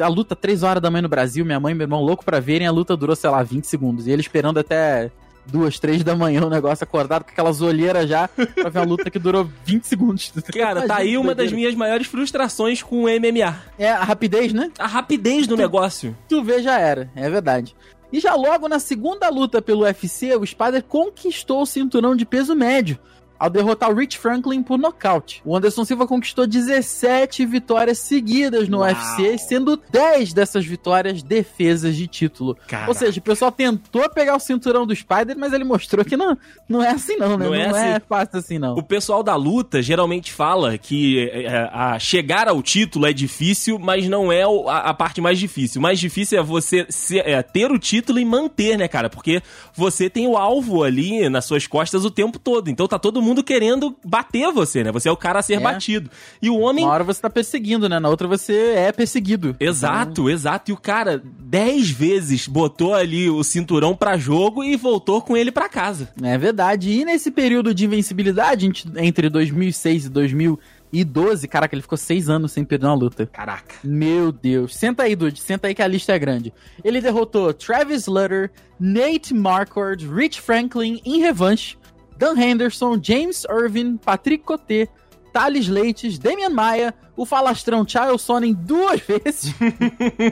A 0.00 0.08
luta 0.08 0.36
3 0.36 0.62
horas 0.62 0.80
da 0.80 0.88
manhã 0.90 1.02
no 1.02 1.08
Brasil, 1.08 1.44
minha 1.44 1.58
mãe 1.58 1.72
e 1.72 1.74
meu 1.74 1.84
irmão 1.86 2.00
louco 2.02 2.24
pra 2.24 2.38
verem, 2.38 2.68
a 2.68 2.72
luta 2.72 2.96
durou, 2.96 3.16
sei 3.16 3.30
lá, 3.30 3.42
20 3.42 3.64
segundos. 3.64 4.06
E 4.06 4.12
ele 4.12 4.22
esperando 4.22 4.58
até 4.60 5.10
duas, 5.46 5.78
três 5.78 6.02
da 6.02 6.14
manhã 6.14 6.44
o 6.44 6.50
negócio 6.50 6.84
acordado 6.84 7.24
com 7.24 7.30
aquelas 7.30 7.60
olheiras 7.60 8.08
já 8.08 8.28
pra 8.28 8.70
ver 8.70 8.78
uma 8.80 8.86
luta 8.86 9.10
que 9.10 9.18
durou 9.18 9.48
20 9.64 9.84
segundos. 9.84 10.32
Cara, 10.52 10.86
tá 10.86 10.96
aí 10.96 11.16
uma 11.16 11.34
das 11.34 11.52
minhas 11.52 11.74
maiores 11.74 12.06
frustrações 12.06 12.82
com 12.82 13.04
o 13.04 13.06
MMA. 13.06 13.56
É, 13.78 13.90
a 13.90 14.02
rapidez, 14.02 14.52
né? 14.52 14.70
A 14.78 14.86
rapidez 14.86 15.46
do 15.46 15.56
negócio. 15.56 16.16
Tu 16.28 16.42
vê, 16.42 16.62
já 16.62 16.78
era. 16.78 17.10
É 17.14 17.28
verdade. 17.28 17.74
E 18.12 18.20
já 18.20 18.34
logo 18.34 18.68
na 18.68 18.78
segunda 18.78 19.28
luta 19.30 19.62
pelo 19.62 19.82
UFC, 19.82 20.36
o 20.36 20.46
Spider 20.46 20.82
conquistou 20.84 21.62
o 21.62 21.66
cinturão 21.66 22.14
de 22.14 22.26
peso 22.26 22.54
médio. 22.54 22.98
Ao 23.42 23.50
derrotar 23.50 23.90
o 23.90 23.94
Rich 23.94 24.18
Franklin 24.18 24.62
por 24.62 24.78
nocaute. 24.78 25.42
O 25.44 25.56
Anderson 25.56 25.84
Silva 25.84 26.06
conquistou 26.06 26.46
17 26.46 27.44
vitórias 27.44 27.98
seguidas 27.98 28.68
no 28.68 28.78
Uau. 28.78 28.88
UFC, 28.88 29.36
sendo 29.38 29.76
10 29.90 30.32
dessas 30.32 30.64
vitórias 30.64 31.22
defesas 31.24 31.96
de 31.96 32.06
título. 32.06 32.56
Cara. 32.68 32.86
Ou 32.88 32.94
seja, 32.94 33.18
o 33.18 33.22
pessoal 33.22 33.50
tentou 33.50 34.08
pegar 34.10 34.36
o 34.36 34.38
cinturão 34.38 34.86
do 34.86 34.94
Spider, 34.94 35.36
mas 35.36 35.52
ele 35.52 35.64
mostrou 35.64 36.04
que 36.04 36.16
não, 36.16 36.38
não 36.68 36.82
é 36.84 36.90
assim 36.90 37.16
não, 37.16 37.36
né? 37.36 37.44
Não 37.46 37.50
Não, 37.50 37.54
é 37.54 37.62
é, 37.62 37.92
assim. 37.96 38.04
fácil 38.08 38.38
assim 38.38 38.58
não. 38.58 38.74
O 38.76 38.82
pessoal 38.82 39.22
da 39.24 39.34
luta 39.34 39.82
geralmente 39.82 40.32
fala 40.32 40.78
que 40.78 41.28
é, 41.32 41.68
a 41.72 41.98
chegar 41.98 42.46
ao 42.48 42.62
título 42.62 43.06
é 43.06 43.12
difícil, 43.12 43.78
mas 43.78 44.08
não 44.08 44.30
é 44.30 44.42
a, 44.44 44.76
a 44.90 44.94
parte 44.94 45.20
mais 45.20 45.38
difícil. 45.38 45.80
O 45.80 45.82
mais 45.82 45.98
difícil 45.98 46.38
é 46.38 46.42
você 46.44 46.86
ser- 46.90 47.26
é, 47.26 47.42
ter 47.42 47.72
o 47.72 47.78
título 47.78 48.18
e 48.18 48.24
manter, 48.24 48.76
né, 48.78 48.86
cara? 48.86 49.10
Porque 49.10 49.42
você 49.74 50.08
tem 50.08 50.28
o 50.28 50.36
alvo 50.36 50.84
ali 50.84 51.28
nas 51.28 51.44
suas 51.44 51.66
costas 51.66 52.04
o 52.04 52.10
tempo 52.10 52.38
todo. 52.38 52.68
Então 52.68 52.86
tá 52.86 52.98
todo 53.00 53.20
mundo 53.22 53.31
querendo 53.40 53.96
bater 54.04 54.50
você, 54.50 54.82
né? 54.82 54.90
Você 54.90 55.08
é 55.08 55.12
o 55.12 55.16
cara 55.16 55.38
a 55.38 55.42
ser 55.42 55.54
É. 55.54 55.60
batido. 55.60 56.10
E 56.42 56.50
o 56.50 56.58
homem 56.58 56.84
Uma 56.84 56.92
hora 56.92 57.04
você 57.04 57.20
tá 57.20 57.30
perseguindo, 57.30 57.88
né? 57.88 58.00
Na 58.00 58.08
outra 58.08 58.26
você 58.26 58.74
é 58.76 58.90
perseguido. 58.90 59.54
Exato, 59.60 60.28
exato. 60.28 60.72
E 60.72 60.74
o 60.74 60.76
cara, 60.76 61.22
dez 61.24 61.88
vezes, 61.88 62.48
botou 62.48 62.92
ali 62.94 63.30
o 63.30 63.44
cinturão 63.44 63.94
pra 63.94 64.16
jogo 64.16 64.64
e 64.64 64.74
voltou 64.76 65.22
com 65.22 65.36
ele 65.36 65.52
pra 65.52 65.68
casa. 65.68 66.08
É 66.20 66.36
verdade. 66.36 66.90
E 66.90 67.04
nesse 67.04 67.30
período 67.30 67.72
de 67.72 67.84
invencibilidade, 67.84 68.66
ent- 68.66 68.86
entre 68.96 69.28
2006 69.28 70.06
e 70.06 70.08
2012, 70.08 71.46
caraca, 71.48 71.74
ele 71.74 71.82
ficou 71.82 71.96
seis 71.98 72.28
anos 72.28 72.52
sem 72.52 72.64
perder 72.64 72.86
uma 72.86 72.94
luta. 72.94 73.26
Caraca. 73.26 73.74
Meu 73.84 74.32
Deus. 74.32 74.74
Senta 74.74 75.04
aí, 75.04 75.14
Dude. 75.14 75.40
Senta 75.40 75.68
aí 75.68 75.74
que 75.74 75.82
a 75.82 75.86
lista 75.86 76.12
é 76.12 76.18
grande. 76.18 76.52
Ele 76.84 77.00
derrotou 77.00 77.52
Travis 77.54 78.06
Lutter, 78.06 78.50
Nate 78.78 79.32
Marquardt, 79.34 80.06
Rich 80.06 80.40
Franklin 80.40 81.00
em 81.04 81.20
revanche, 81.20 81.76
Dan 82.22 82.36
Henderson, 82.38 83.00
James 83.02 83.44
Irvin, 83.50 83.96
Patrick 83.96 84.44
Coté, 84.44 84.86
Thales 85.32 85.66
Leites, 85.66 86.20
Damian 86.20 86.50
Maia, 86.50 86.94
o 87.16 87.26
falastrão 87.26 87.84
Charles 87.84 88.22
Sonnen 88.22 88.52
duas 88.54 89.00
vezes. 89.08 89.52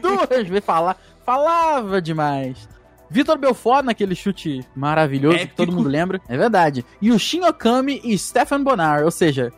duas 0.00 0.46
vezes. 0.48 0.64
Fala, 0.64 0.94
falava 1.26 2.00
demais. 2.00 2.68
Vitor 3.10 3.36
Belfort 3.36 3.84
naquele 3.84 4.14
chute 4.14 4.60
maravilhoso 4.76 5.34
Épico. 5.34 5.50
que 5.50 5.56
todo 5.56 5.72
mundo 5.72 5.88
lembra. 5.88 6.20
É 6.28 6.36
verdade. 6.36 6.84
E 7.02 7.10
o 7.10 7.18
Shin 7.18 7.40
Okami 7.42 8.00
e 8.04 8.16
Stefan 8.16 8.62
Bonar. 8.62 9.02
Ou 9.02 9.10
seja, 9.10 9.52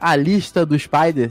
a 0.00 0.16
lista 0.16 0.64
do 0.64 0.78
Spider 0.78 1.30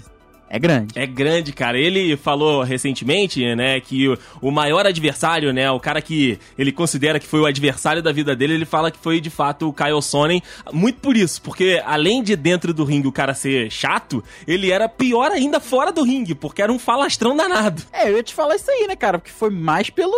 É 0.53 0.59
grande. 0.59 0.99
É 0.99 1.07
grande, 1.07 1.51
cara. 1.51 1.79
Ele 1.79 2.15
falou 2.15 2.61
recentemente, 2.61 3.43
né, 3.55 3.79
que 3.79 4.07
o, 4.07 4.15
o 4.39 4.51
maior 4.51 4.85
adversário, 4.85 5.51
né, 5.51 5.71
o 5.71 5.79
cara 5.79 5.99
que 5.99 6.37
ele 6.55 6.71
considera 6.71 7.19
que 7.19 7.25
foi 7.25 7.39
o 7.39 7.47
adversário 7.47 8.03
da 8.03 8.11
vida 8.11 8.35
dele, 8.35 8.53
ele 8.53 8.65
fala 8.65 8.91
que 8.91 8.99
foi 8.99 9.19
de 9.19 9.31
fato 9.31 9.67
o 9.67 9.73
Kyle 9.73 9.99
Sonnen. 9.99 10.43
Muito 10.71 10.99
por 10.99 11.17
isso, 11.17 11.41
porque 11.41 11.81
além 11.83 12.21
de 12.21 12.35
dentro 12.35 12.71
do 12.71 12.83
ringue 12.83 13.07
o 13.07 13.11
cara 13.11 13.33
ser 13.33 13.71
chato, 13.71 14.23
ele 14.47 14.69
era 14.69 14.87
pior 14.87 15.31
ainda 15.31 15.59
fora 15.59 15.91
do 15.91 16.03
ringue, 16.03 16.35
porque 16.35 16.61
era 16.61 16.71
um 16.71 16.77
falastrão 16.77 17.35
danado. 17.35 17.81
É, 17.91 18.11
eu 18.11 18.17
ia 18.17 18.23
te 18.23 18.35
falar 18.35 18.55
isso 18.55 18.69
aí, 18.69 18.85
né, 18.87 18.95
cara? 18.95 19.17
Porque 19.17 19.31
foi 19.31 19.49
mais 19.49 19.89
pelo 19.89 20.13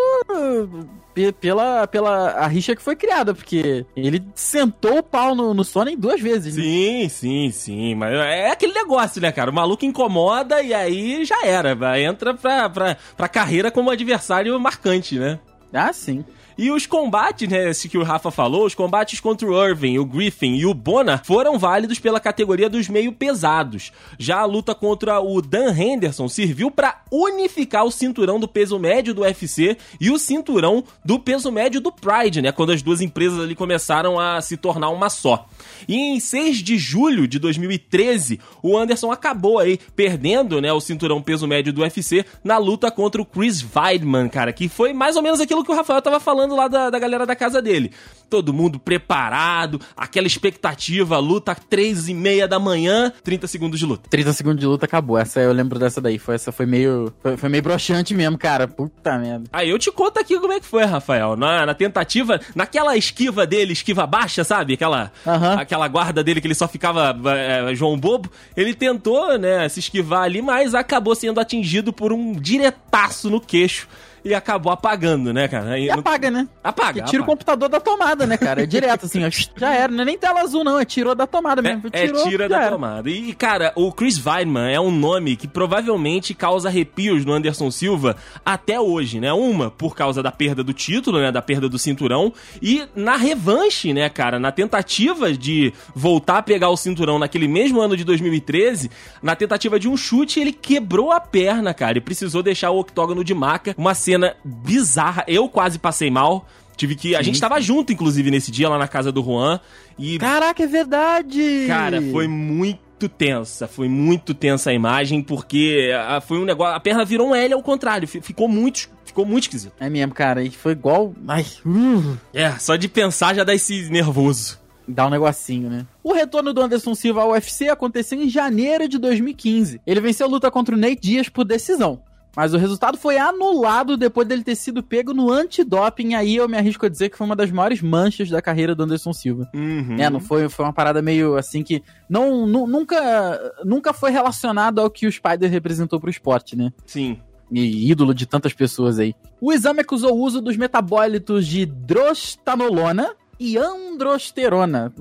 pela, 1.40 1.88
pela 1.88 2.32
a 2.32 2.48
rixa 2.48 2.76
que 2.76 2.82
foi 2.82 2.96
criada, 2.96 3.34
porque 3.34 3.86
ele 3.96 4.22
sentou 4.36 4.98
o 4.98 5.04
pau 5.04 5.34
no, 5.34 5.54
no 5.54 5.64
Sonic 5.64 5.96
duas 5.98 6.20
vezes. 6.20 6.58
Né? 6.58 6.64
Sim, 6.64 7.10
sim, 7.10 7.52
sim. 7.52 7.96
Mas 7.96 8.14
é 8.14 8.52
aquele 8.52 8.74
negócio, 8.74 9.22
né, 9.22 9.32
cara? 9.32 9.50
O 9.50 9.54
maluco 9.54 9.86
incomoda 9.86 10.25
e 10.64 10.74
aí 10.74 11.26
já 11.26 11.46
era. 11.46 11.76
Entra 12.00 12.34
pra, 12.34 12.70
pra, 12.70 12.98
pra 13.16 13.28
carreira 13.28 13.72
como 13.72 13.90
adversário 13.90 14.60
marcante, 14.60 15.18
né? 15.20 15.40
Ah, 15.74 15.92
sim. 15.92 16.24
E 16.58 16.72
os 16.72 16.86
combates, 16.86 17.50
né, 17.50 17.70
esse 17.70 17.90
que 17.90 17.98
o 17.98 18.04
Rafa 18.04 18.32
falou, 18.32 18.66
os 18.66 18.74
combates 18.74 19.20
contra 19.20 19.46
o 19.46 19.68
Irving, 19.68 19.98
o 19.98 20.06
Griffin 20.06 20.56
e 20.56 20.66
o 20.66 20.74
Bona 20.74 21.22
foram 21.26 21.60
válidos 21.60 22.00
pela 22.00 22.20
categoria 22.20 22.70
dos 22.70 22.88
meio 22.88 23.12
pesados. 23.12 23.92
Já 24.18 24.40
a 24.40 24.46
luta 24.46 24.74
contra 24.74 25.20
o 25.20 25.42
Dan 25.42 25.76
Henderson 25.76 26.30
serviu 26.30 26.72
para 26.72 27.02
unificar 27.12 27.84
o 27.84 27.92
cinturão 27.92 28.40
do 28.40 28.48
peso 28.48 28.80
médio 28.80 29.14
do 29.14 29.24
UFC 29.24 29.78
e 30.00 30.10
o 30.10 30.18
cinturão 30.18 30.84
do 31.04 31.20
peso 31.20 31.52
médio 31.52 31.82
do 31.82 31.92
Pride, 31.92 32.42
né, 32.42 32.54
quando 32.54 32.72
as 32.72 32.82
duas 32.82 33.02
empresas 33.02 33.40
ali 33.40 33.54
começaram 33.54 34.18
a 34.18 34.40
se 34.40 34.56
tornar 34.56 34.90
uma 34.90 35.10
só. 35.10 35.48
E 35.90 35.96
em 35.96 36.20
6 36.22 36.60
de 36.60 36.78
julho 36.78 37.28
de 37.28 37.38
2013, 37.38 38.40
o 38.64 38.78
Anderson 38.78 39.12
acabou 39.12 39.60
aí 39.60 39.78
perdendo, 39.94 40.62
né, 40.62 40.72
o 40.72 40.80
cinturão 40.80 41.22
peso 41.22 41.48
médio 41.48 41.74
do 41.74 41.82
UFC 41.82 42.26
na 42.44 42.58
luta 42.58 42.90
contra 42.90 43.22
o 43.22 43.26
Chris 43.26 43.66
Weidman, 43.76 44.30
cara, 44.30 44.54
que 44.54 44.70
foi 44.70 44.94
mais 44.94 45.18
ou 45.18 45.22
menos 45.22 45.42
aquilo 45.42 45.64
que 45.64 45.72
o 45.72 45.76
Rafael 45.76 46.02
tava 46.02 46.20
falando 46.20 46.45
lá 46.54 46.68
da, 46.68 46.90
da 46.90 47.00
galera 47.00 47.26
da 47.26 47.36
casa 47.36 47.62
dele. 47.62 47.92
Todo 48.30 48.54
mundo 48.54 48.78
preparado, 48.78 49.80
aquela 49.96 50.28
expectativa, 50.28 51.18
luta 51.18 51.56
3 51.56 52.10
e 52.10 52.14
meia 52.14 52.48
da 52.48 52.60
manhã, 52.60 53.12
30 53.24 53.48
segundos 53.48 53.80
de 53.80 53.86
luta. 53.86 54.10
30 54.10 54.34
segundos 54.34 54.60
de 54.60 54.66
luta 54.66 54.86
acabou. 54.86 55.18
Essa 55.18 55.40
eu 55.40 55.54
lembro 55.54 55.80
dessa 55.80 56.02
daí. 56.02 56.20
Foi, 56.20 56.36
essa 56.36 56.52
foi 56.52 56.66
meio. 56.66 57.14
Foi, 57.22 57.38
foi 57.38 57.50
meio 57.50 57.64
broxante 57.64 58.14
mesmo, 58.14 58.38
cara. 58.38 58.68
Puta 58.68 59.18
merda. 59.18 59.46
Aí 59.52 59.70
eu 59.70 59.80
te 59.80 59.92
conto 59.92 60.20
aqui 60.20 60.40
como 60.40 60.54
é 60.54 60.60
que 60.60 60.66
foi, 60.66 60.84
Rafael. 60.84 61.36
Na, 61.36 61.66
na 61.66 61.74
tentativa, 61.74 62.40
naquela 62.54 62.96
esquiva 62.98 63.48
dele, 63.48 63.74
esquiva 63.74 64.06
baixa, 64.06 64.44
sabe? 64.44 64.74
Aquela. 64.74 65.12
Uhum 65.26 65.56
aquela 65.66 65.88
guarda 65.88 66.24
dele 66.24 66.42
que 66.42 66.48
ele 66.48 66.56
só 66.56 66.68
ficava 66.68 67.16
é, 67.36 67.74
João 67.76 67.98
Bobo, 67.98 68.30
ele 68.56 68.74
tentou, 68.74 69.38
né, 69.38 69.68
se 69.70 69.80
esquivar 69.80 70.24
ali, 70.24 70.42
mas 70.42 70.74
acabou 70.74 71.16
sendo 71.16 71.40
atingido 71.40 71.94
por 71.94 72.12
um 72.12 72.34
diretaço 72.34 73.30
no 73.30 73.40
queixo 73.40 73.88
e 74.26 74.34
acabou 74.34 74.74
apagando, 74.74 75.32
né, 75.32 75.48
cara? 75.48 75.78
E 75.78 75.88
apaga, 75.88 76.32
né? 76.32 76.48
Apaga. 76.64 77.02
E 77.02 77.04
tira 77.04 77.20
apaga. 77.20 77.22
o 77.22 77.26
computador 77.26 77.70
da 77.70 77.80
tomada, 77.80 78.26
né, 78.26 78.36
cara? 78.36 78.64
É 78.64 78.66
direto, 78.66 79.06
assim, 79.06 79.24
ó, 79.24 79.30
já 79.56 79.72
era. 79.72 79.94
Não 79.94 80.02
é 80.02 80.06
nem 80.06 80.18
tela 80.18 80.42
azul, 80.42 80.64
não. 80.64 80.80
É 80.80 80.84
tirou 80.84 81.14
da 81.14 81.28
tomada 81.28 81.62
mesmo. 81.62 81.84
É, 81.92 82.08
tirou, 82.08 82.22
é 82.22 82.30
tira 82.30 82.50
da 82.50 82.60
era. 82.60 82.72
tomada. 82.72 83.08
E, 83.08 83.34
cara, 83.34 83.72
o 83.76 83.92
Chris 83.92 84.26
Weidman 84.26 84.74
é 84.74 84.82
um 84.82 84.90
nome 84.90 85.36
que 85.36 85.48
provavelmente 85.48 86.34
causa 86.34 86.70
arrepios 86.70 87.24
no 87.24 87.34
Anderson 87.34 87.70
Silva 87.70 88.18
até 88.44 88.80
hoje, 88.80 89.20
né? 89.20 89.32
Uma, 89.32 89.70
por 89.70 89.96
causa 89.96 90.24
da 90.24 90.32
perda 90.32 90.64
do 90.64 90.74
título, 90.74 91.20
né? 91.20 91.32
Da 91.32 91.44
perda 91.44 91.70
do 91.70 91.78
cinturão. 91.78 92.34
E 92.60 92.84
na 92.96 93.18
revanche, 93.18 93.94
né, 93.94 94.10
cara? 94.10 94.40
Na 94.40 94.52
tentativa 94.52 95.32
de 95.32 95.72
voltar 95.94 96.40
a 96.40 96.42
pegar 96.42 96.70
o 96.70 96.78
cinturão 96.78 97.20
naquele 97.20 97.48
mesmo 97.48 97.80
ano 97.80 97.96
de 97.96 98.04
2013, 98.04 98.90
na 99.22 99.36
tentativa 99.36 99.80
de 99.80 99.88
um 99.88 99.96
chute, 99.96 100.40
ele 100.40 100.52
quebrou 100.52 101.12
a 101.12 101.20
perna, 101.20 101.76
cara. 101.76 102.00
E 102.00 102.02
precisou 102.02 102.42
deixar 102.42 102.72
o 102.72 102.80
octógono 102.80 103.24
de 103.24 103.36
maca. 103.36 103.76
Uma 103.78 103.94
cena 103.94 104.15
cena 104.16 104.36
bizarra. 104.44 105.24
Eu 105.28 105.50
quase 105.50 105.78
passei 105.78 106.10
mal. 106.10 106.48
Tive 106.76 106.96
que. 106.96 107.16
A 107.16 107.22
gente 107.22 107.40
tava 107.40 107.60
junto, 107.62 107.94
inclusive, 107.94 108.32
nesse 108.32 108.52
dia 108.52 108.68
lá 108.68 108.78
na 108.78 108.88
casa 108.88 109.12
do 109.12 109.24
Juan. 109.24 109.60
E. 109.98 110.18
Caraca, 110.18 110.64
é 110.64 110.68
verdade! 110.68 111.66
Cara, 111.68 112.02
foi 112.12 112.28
muito 112.28 113.08
tensa. 113.08 113.68
Foi 113.68 113.88
muito 113.88 114.34
tensa 114.34 114.72
a 114.72 114.74
imagem, 114.74 115.22
porque 115.22 115.92
foi 116.28 116.38
um 116.38 116.46
negócio. 116.46 116.76
A 116.76 116.80
perna 116.80 117.06
virou 117.06 117.30
um 117.30 117.36
L 117.36 117.54
ao 117.54 117.64
contrário. 117.64 118.08
Ficou 118.08 118.48
muito. 118.48 118.90
Ficou 119.06 119.26
muito 119.26 119.44
esquisito. 119.44 119.74
É 119.80 119.90
mesmo, 119.90 120.14
cara. 120.14 120.44
E 120.44 120.50
foi 120.50 120.74
igual. 120.74 121.14
Ai. 121.28 121.46
Uh. 121.66 122.18
É, 122.34 122.52
só 122.60 122.76
de 122.76 122.90
pensar 122.90 123.34
já 123.34 123.44
dá 123.46 123.54
esse 123.54 123.90
nervoso. 123.90 124.60
Dá 124.88 125.08
um 125.08 125.10
negocinho, 125.10 125.70
né? 125.70 125.86
O 126.04 126.14
retorno 126.14 126.54
do 126.54 126.62
Anderson 126.62 126.94
Silva 126.94 127.22
ao 127.22 127.32
UFC 127.32 127.70
aconteceu 127.70 128.22
em 128.22 128.30
janeiro 128.30 128.88
de 128.88 129.00
2015. 129.00 129.82
Ele 129.88 130.02
venceu 130.02 130.28
a 130.28 130.30
luta 130.30 130.52
contra 130.52 130.76
o 130.76 130.78
Nate 130.78 131.00
Diaz 131.02 131.30
por 131.30 131.46
decisão. 131.46 132.02
Mas 132.36 132.54
o 132.54 132.58
resultado 132.58 132.98
foi 132.98 133.18
anulado 133.18 133.96
depois 133.96 134.28
dele 134.28 134.44
ter 134.44 134.56
sido 134.56 134.84
pego 134.84 135.14
no 135.14 135.32
antidoping. 135.32 136.16
Aí 136.16 136.36
eu 136.36 136.50
me 136.50 136.58
arrisco 136.58 136.86
a 136.86 136.90
dizer 136.90 137.10
que 137.10 137.18
foi 137.18 137.26
uma 137.26 137.36
das 137.36 137.52
maiores 137.52 137.82
manchas 137.82 138.30
da 138.30 138.42
carreira 138.42 138.76
do 138.76 138.84
Anderson 138.84 139.14
Silva. 139.14 139.50
Uhum. 139.54 139.96
É, 139.98 140.10
não 140.10 140.20
foi, 140.20 140.50
foi 140.50 140.66
uma 140.66 140.74
parada 140.74 141.02
meio 141.02 141.38
assim 141.38 141.64
que 141.64 141.82
não, 142.10 142.46
nunca, 142.46 143.54
nunca 143.64 143.94
foi 143.94 144.12
relacionado 144.12 144.80
ao 144.80 144.90
que 144.90 145.08
o 145.08 145.12
Spider 145.12 145.50
representou 145.50 146.00
pro 146.00 146.10
esporte, 146.10 146.56
né? 146.56 146.72
Sim. 146.86 147.20
E 147.52 147.92
ídolo 147.92 148.14
de 148.14 148.26
tantas 148.26 148.54
pessoas 148.54 149.00
aí. 149.00 149.14
O 149.40 149.54
exame 149.54 149.82
acusou 149.82 150.14
o 150.14 150.22
uso 150.22 150.42
dos 150.42 150.58
metabólitos 150.58 151.46
de 151.46 151.66
drostanolona, 151.66 153.14
e 153.40 153.58
androsterona. 153.58 154.94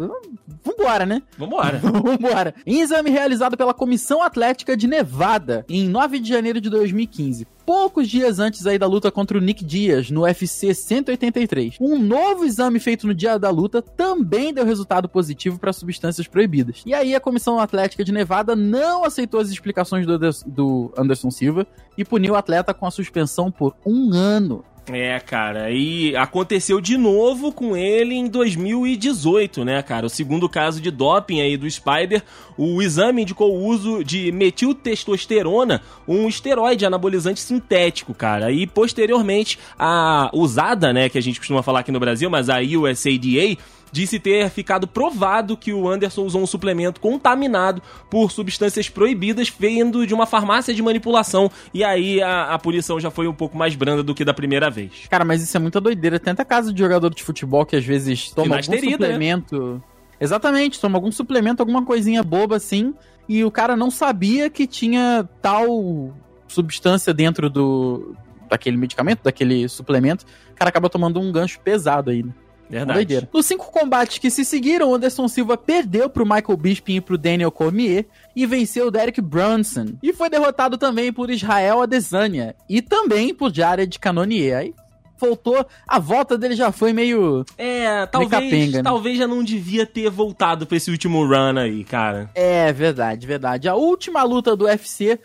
Vambora, 0.64 1.06
né? 1.06 1.22
Vambora. 1.38 1.78
Vambora. 1.82 2.54
Em 2.66 2.80
exame 2.80 3.10
realizado 3.10 3.56
pela 3.56 3.74
Comissão 3.74 4.22
Atlética 4.22 4.76
de 4.76 4.86
Nevada, 4.86 5.64
em 5.68 5.88
9 5.88 6.18
de 6.18 6.28
janeiro 6.28 6.60
de 6.60 6.70
2015 6.70 7.46
poucos 7.64 8.08
dias 8.08 8.38
antes 8.38 8.66
aí 8.66 8.78
da 8.78 8.86
luta 8.86 9.10
contra 9.10 9.38
o 9.38 9.40
Nick 9.40 9.64
Diaz 9.64 10.10
no 10.10 10.22
UFC 10.22 10.74
183. 10.74 11.76
Um 11.80 11.98
novo 11.98 12.44
exame 12.44 12.78
feito 12.78 13.06
no 13.06 13.14
dia 13.14 13.38
da 13.38 13.50
luta 13.50 13.80
também 13.80 14.52
deu 14.52 14.64
resultado 14.64 15.08
positivo 15.08 15.58
para 15.58 15.72
substâncias 15.72 16.26
proibidas. 16.26 16.82
E 16.84 16.94
aí 16.94 17.14
a 17.14 17.20
Comissão 17.20 17.58
Atlética 17.58 18.04
de 18.04 18.12
Nevada 18.12 18.54
não 18.54 19.04
aceitou 19.04 19.40
as 19.40 19.48
explicações 19.48 20.06
do, 20.06 20.18
do 20.46 20.92
Anderson 20.96 21.30
Silva 21.30 21.66
e 21.96 22.04
puniu 22.04 22.34
o 22.34 22.36
atleta 22.36 22.74
com 22.74 22.86
a 22.86 22.90
suspensão 22.90 23.50
por 23.50 23.74
um 23.84 24.12
ano. 24.12 24.64
É, 24.92 25.18
cara, 25.18 25.70
e 25.70 26.14
aconteceu 26.14 26.78
de 26.78 26.98
novo 26.98 27.50
com 27.50 27.74
ele 27.74 28.14
em 28.14 28.28
2018, 28.28 29.64
né, 29.64 29.82
cara? 29.82 30.04
O 30.04 30.10
segundo 30.10 30.46
caso 30.46 30.78
de 30.78 30.90
doping 30.90 31.40
aí 31.40 31.56
do 31.56 31.68
Spider, 31.70 32.22
o 32.56 32.82
exame 32.82 33.22
indicou 33.22 33.50
o 33.50 33.64
uso 33.64 34.04
de 34.04 34.30
metiltestosterona, 34.30 35.80
um 36.06 36.28
esteroide 36.28 36.84
anabolizante 36.84 37.40
sintético, 37.40 38.12
cara. 38.12 38.52
E 38.52 38.66
posteriormente 38.66 39.58
a 39.78 40.30
usada, 40.34 40.92
né, 40.92 41.08
que 41.08 41.16
a 41.16 41.22
gente 41.22 41.38
costuma 41.38 41.62
falar 41.62 41.80
aqui 41.80 41.90
no 41.90 42.00
Brasil, 42.00 42.28
mas 42.28 42.50
a 42.50 42.60
USADA 42.60 43.56
disse 43.94 44.18
ter 44.18 44.50
ficado 44.50 44.88
provado 44.88 45.56
que 45.56 45.72
o 45.72 45.88
Anderson 45.88 46.24
usou 46.24 46.42
um 46.42 46.46
suplemento 46.46 47.00
contaminado 47.00 47.80
por 48.10 48.32
substâncias 48.32 48.88
proibidas 48.88 49.48
vindo 49.48 50.04
de 50.04 50.12
uma 50.12 50.26
farmácia 50.26 50.74
de 50.74 50.82
manipulação. 50.82 51.48
E 51.72 51.84
aí 51.84 52.20
a, 52.20 52.54
a 52.54 52.58
punição 52.58 52.98
já 52.98 53.08
foi 53.08 53.28
um 53.28 53.32
pouco 53.32 53.56
mais 53.56 53.76
branda 53.76 54.02
do 54.02 54.12
que 54.12 54.24
da 54.24 54.34
primeira 54.34 54.68
vez. 54.68 55.06
Cara, 55.08 55.24
mas 55.24 55.44
isso 55.44 55.56
é 55.56 55.60
muita 55.60 55.80
doideira. 55.80 56.18
Tenta 56.18 56.44
caso 56.44 56.72
de 56.72 56.80
jogador 56.80 57.14
de 57.14 57.22
futebol 57.22 57.64
que 57.64 57.76
às 57.76 57.84
vezes 57.84 58.32
toma 58.32 58.56
algum 58.56 58.72
né? 58.72 58.78
suplemento. 58.78 59.74
Né? 59.74 59.80
Exatamente, 60.20 60.80
toma 60.80 60.98
algum 60.98 61.12
suplemento, 61.12 61.62
alguma 61.62 61.84
coisinha 61.84 62.22
boba 62.22 62.56
assim, 62.56 62.94
e 63.28 63.44
o 63.44 63.50
cara 63.50 63.76
não 63.76 63.90
sabia 63.92 64.50
que 64.50 64.66
tinha 64.66 65.28
tal 65.40 66.12
substância 66.48 67.14
dentro 67.14 67.48
do 67.48 68.16
daquele 68.48 68.76
medicamento, 68.76 69.22
daquele 69.22 69.68
suplemento. 69.68 70.24
O 70.50 70.54
cara 70.54 70.68
acaba 70.68 70.90
tomando 70.90 71.20
um 71.20 71.30
gancho 71.30 71.60
pesado 71.60 72.10
aí, 72.10 72.22
né? 72.22 72.32
Verdade. 72.68 73.28
Nos 73.32 73.46
cinco 73.46 73.70
combates 73.70 74.18
que 74.18 74.30
se 74.30 74.44
seguiram, 74.44 74.94
Anderson 74.94 75.28
Silva 75.28 75.56
perdeu 75.56 76.08
pro 76.08 76.24
Michael 76.24 76.56
Bisping 76.56 76.96
e 76.96 77.00
pro 77.00 77.18
Daniel 77.18 77.52
Cormier 77.52 78.06
e 78.34 78.46
venceu 78.46 78.86
o 78.86 78.90
Derek 78.90 79.20
Brunson. 79.20 79.94
E 80.02 80.12
foi 80.12 80.30
derrotado 80.30 80.78
também 80.78 81.12
por 81.12 81.30
Israel 81.30 81.82
Adesanya 81.82 82.54
e 82.68 82.80
também 82.80 83.34
por 83.34 83.52
Jared 83.52 83.98
Cannonier. 83.98 84.56
Aí 84.56 84.74
voltou, 85.18 85.66
a 85.86 85.98
volta 85.98 86.36
dele 86.36 86.54
já 86.54 86.72
foi 86.72 86.92
meio. 86.92 87.44
É, 87.56 88.06
talvez, 88.06 88.30
capenga, 88.30 88.78
né? 88.78 88.82
talvez 88.82 89.18
já 89.18 89.26
não 89.26 89.42
devia 89.42 89.86
ter 89.86 90.10
voltado 90.10 90.66
pra 90.66 90.76
esse 90.76 90.90
último 90.90 91.24
run 91.24 91.58
aí, 91.58 91.84
cara. 91.84 92.30
É, 92.34 92.72
verdade, 92.72 93.26
verdade. 93.26 93.68
A 93.68 93.74
última 93.74 94.22
luta 94.22 94.56
do 94.56 94.64
UFC 94.64 95.18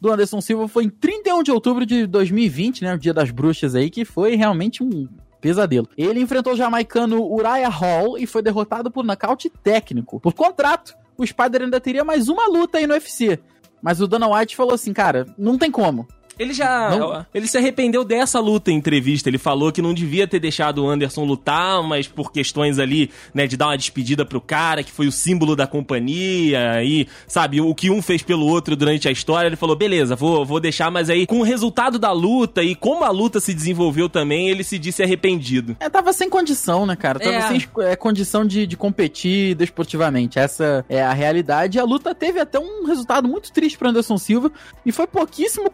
do 0.00 0.12
Anderson 0.12 0.40
Silva 0.40 0.68
foi 0.68 0.84
em 0.84 0.90
31 0.90 1.42
de 1.42 1.50
outubro 1.50 1.86
de 1.86 2.06
2020, 2.06 2.82
né? 2.82 2.94
O 2.94 2.98
Dia 2.98 3.14
das 3.14 3.30
Bruxas 3.30 3.74
aí, 3.74 3.88
que 3.88 4.04
foi 4.04 4.34
realmente 4.36 4.82
um 4.82 5.08
pesadelo. 5.46 5.88
Ele 5.96 6.20
enfrentou 6.20 6.54
o 6.54 6.56
jamaicano 6.56 7.24
Uriah 7.24 7.68
Hall 7.68 8.18
e 8.18 8.26
foi 8.26 8.42
derrotado 8.42 8.90
por 8.90 9.04
nocaute 9.04 9.48
técnico. 9.48 10.18
Por 10.18 10.34
contrato, 10.34 10.96
o 11.16 11.24
Spider 11.24 11.62
ainda 11.62 11.80
teria 11.80 12.02
mais 12.02 12.28
uma 12.28 12.48
luta 12.48 12.78
aí 12.78 12.86
no 12.86 12.94
UFC. 12.94 13.38
Mas 13.80 14.00
o 14.00 14.08
Dana 14.08 14.26
White 14.26 14.56
falou 14.56 14.74
assim, 14.74 14.92
cara, 14.92 15.24
não 15.38 15.56
tem 15.56 15.70
como. 15.70 16.08
Ele 16.38 16.52
já. 16.52 16.96
Não... 16.96 17.26
Ele 17.34 17.46
se 17.46 17.56
arrependeu 17.56 18.04
dessa 18.04 18.38
luta 18.40 18.70
em 18.70 18.76
entrevista. 18.76 19.28
Ele 19.28 19.38
falou 19.38 19.72
que 19.72 19.82
não 19.82 19.94
devia 19.94 20.26
ter 20.26 20.38
deixado 20.38 20.84
o 20.84 20.88
Anderson 20.88 21.24
lutar, 21.24 21.82
mas 21.82 22.06
por 22.06 22.32
questões 22.32 22.78
ali, 22.78 23.10
né, 23.34 23.46
de 23.46 23.56
dar 23.56 23.68
uma 23.68 23.78
despedida 23.78 24.24
pro 24.24 24.40
cara, 24.40 24.82
que 24.82 24.92
foi 24.92 25.06
o 25.06 25.12
símbolo 25.12 25.56
da 25.56 25.66
companhia, 25.66 26.82
e, 26.84 27.06
sabe, 27.26 27.60
o 27.60 27.74
que 27.74 27.90
um 27.90 28.02
fez 28.02 28.22
pelo 28.22 28.46
outro 28.46 28.76
durante 28.76 29.08
a 29.08 29.10
história. 29.10 29.48
Ele 29.48 29.56
falou, 29.56 29.76
beleza, 29.76 30.14
vou, 30.14 30.44
vou 30.44 30.60
deixar, 30.60 30.90
mas 30.90 31.10
aí, 31.10 31.26
com 31.26 31.40
o 31.40 31.42
resultado 31.42 31.98
da 31.98 32.12
luta 32.12 32.62
e 32.62 32.74
como 32.74 33.04
a 33.04 33.10
luta 33.10 33.40
se 33.40 33.54
desenvolveu 33.54 34.08
também, 34.08 34.48
ele 34.48 34.64
se 34.64 34.78
disse 34.78 35.02
arrependido. 35.02 35.76
É, 35.80 35.88
tava 35.88 36.12
sem 36.12 36.28
condição, 36.28 36.86
né, 36.86 36.96
cara? 36.96 37.18
Tava 37.18 37.34
é. 37.34 37.48
sem 37.48 37.62
é, 37.80 37.96
condição 37.96 38.44
de, 38.44 38.66
de 38.66 38.76
competir 38.76 39.54
desportivamente. 39.54 40.38
Essa 40.38 40.84
é 40.88 41.02
a 41.02 41.12
realidade. 41.12 41.78
E 41.78 41.80
a 41.80 41.84
luta 41.84 42.14
teve 42.14 42.40
até 42.40 42.58
um 42.58 42.84
resultado 42.86 43.28
muito 43.28 43.52
triste 43.52 43.78
pro 43.78 43.88
Anderson 43.88 44.18
Silva 44.18 44.50
e 44.84 44.92
foi 44.92 45.06
pouquíssimo 45.06 45.70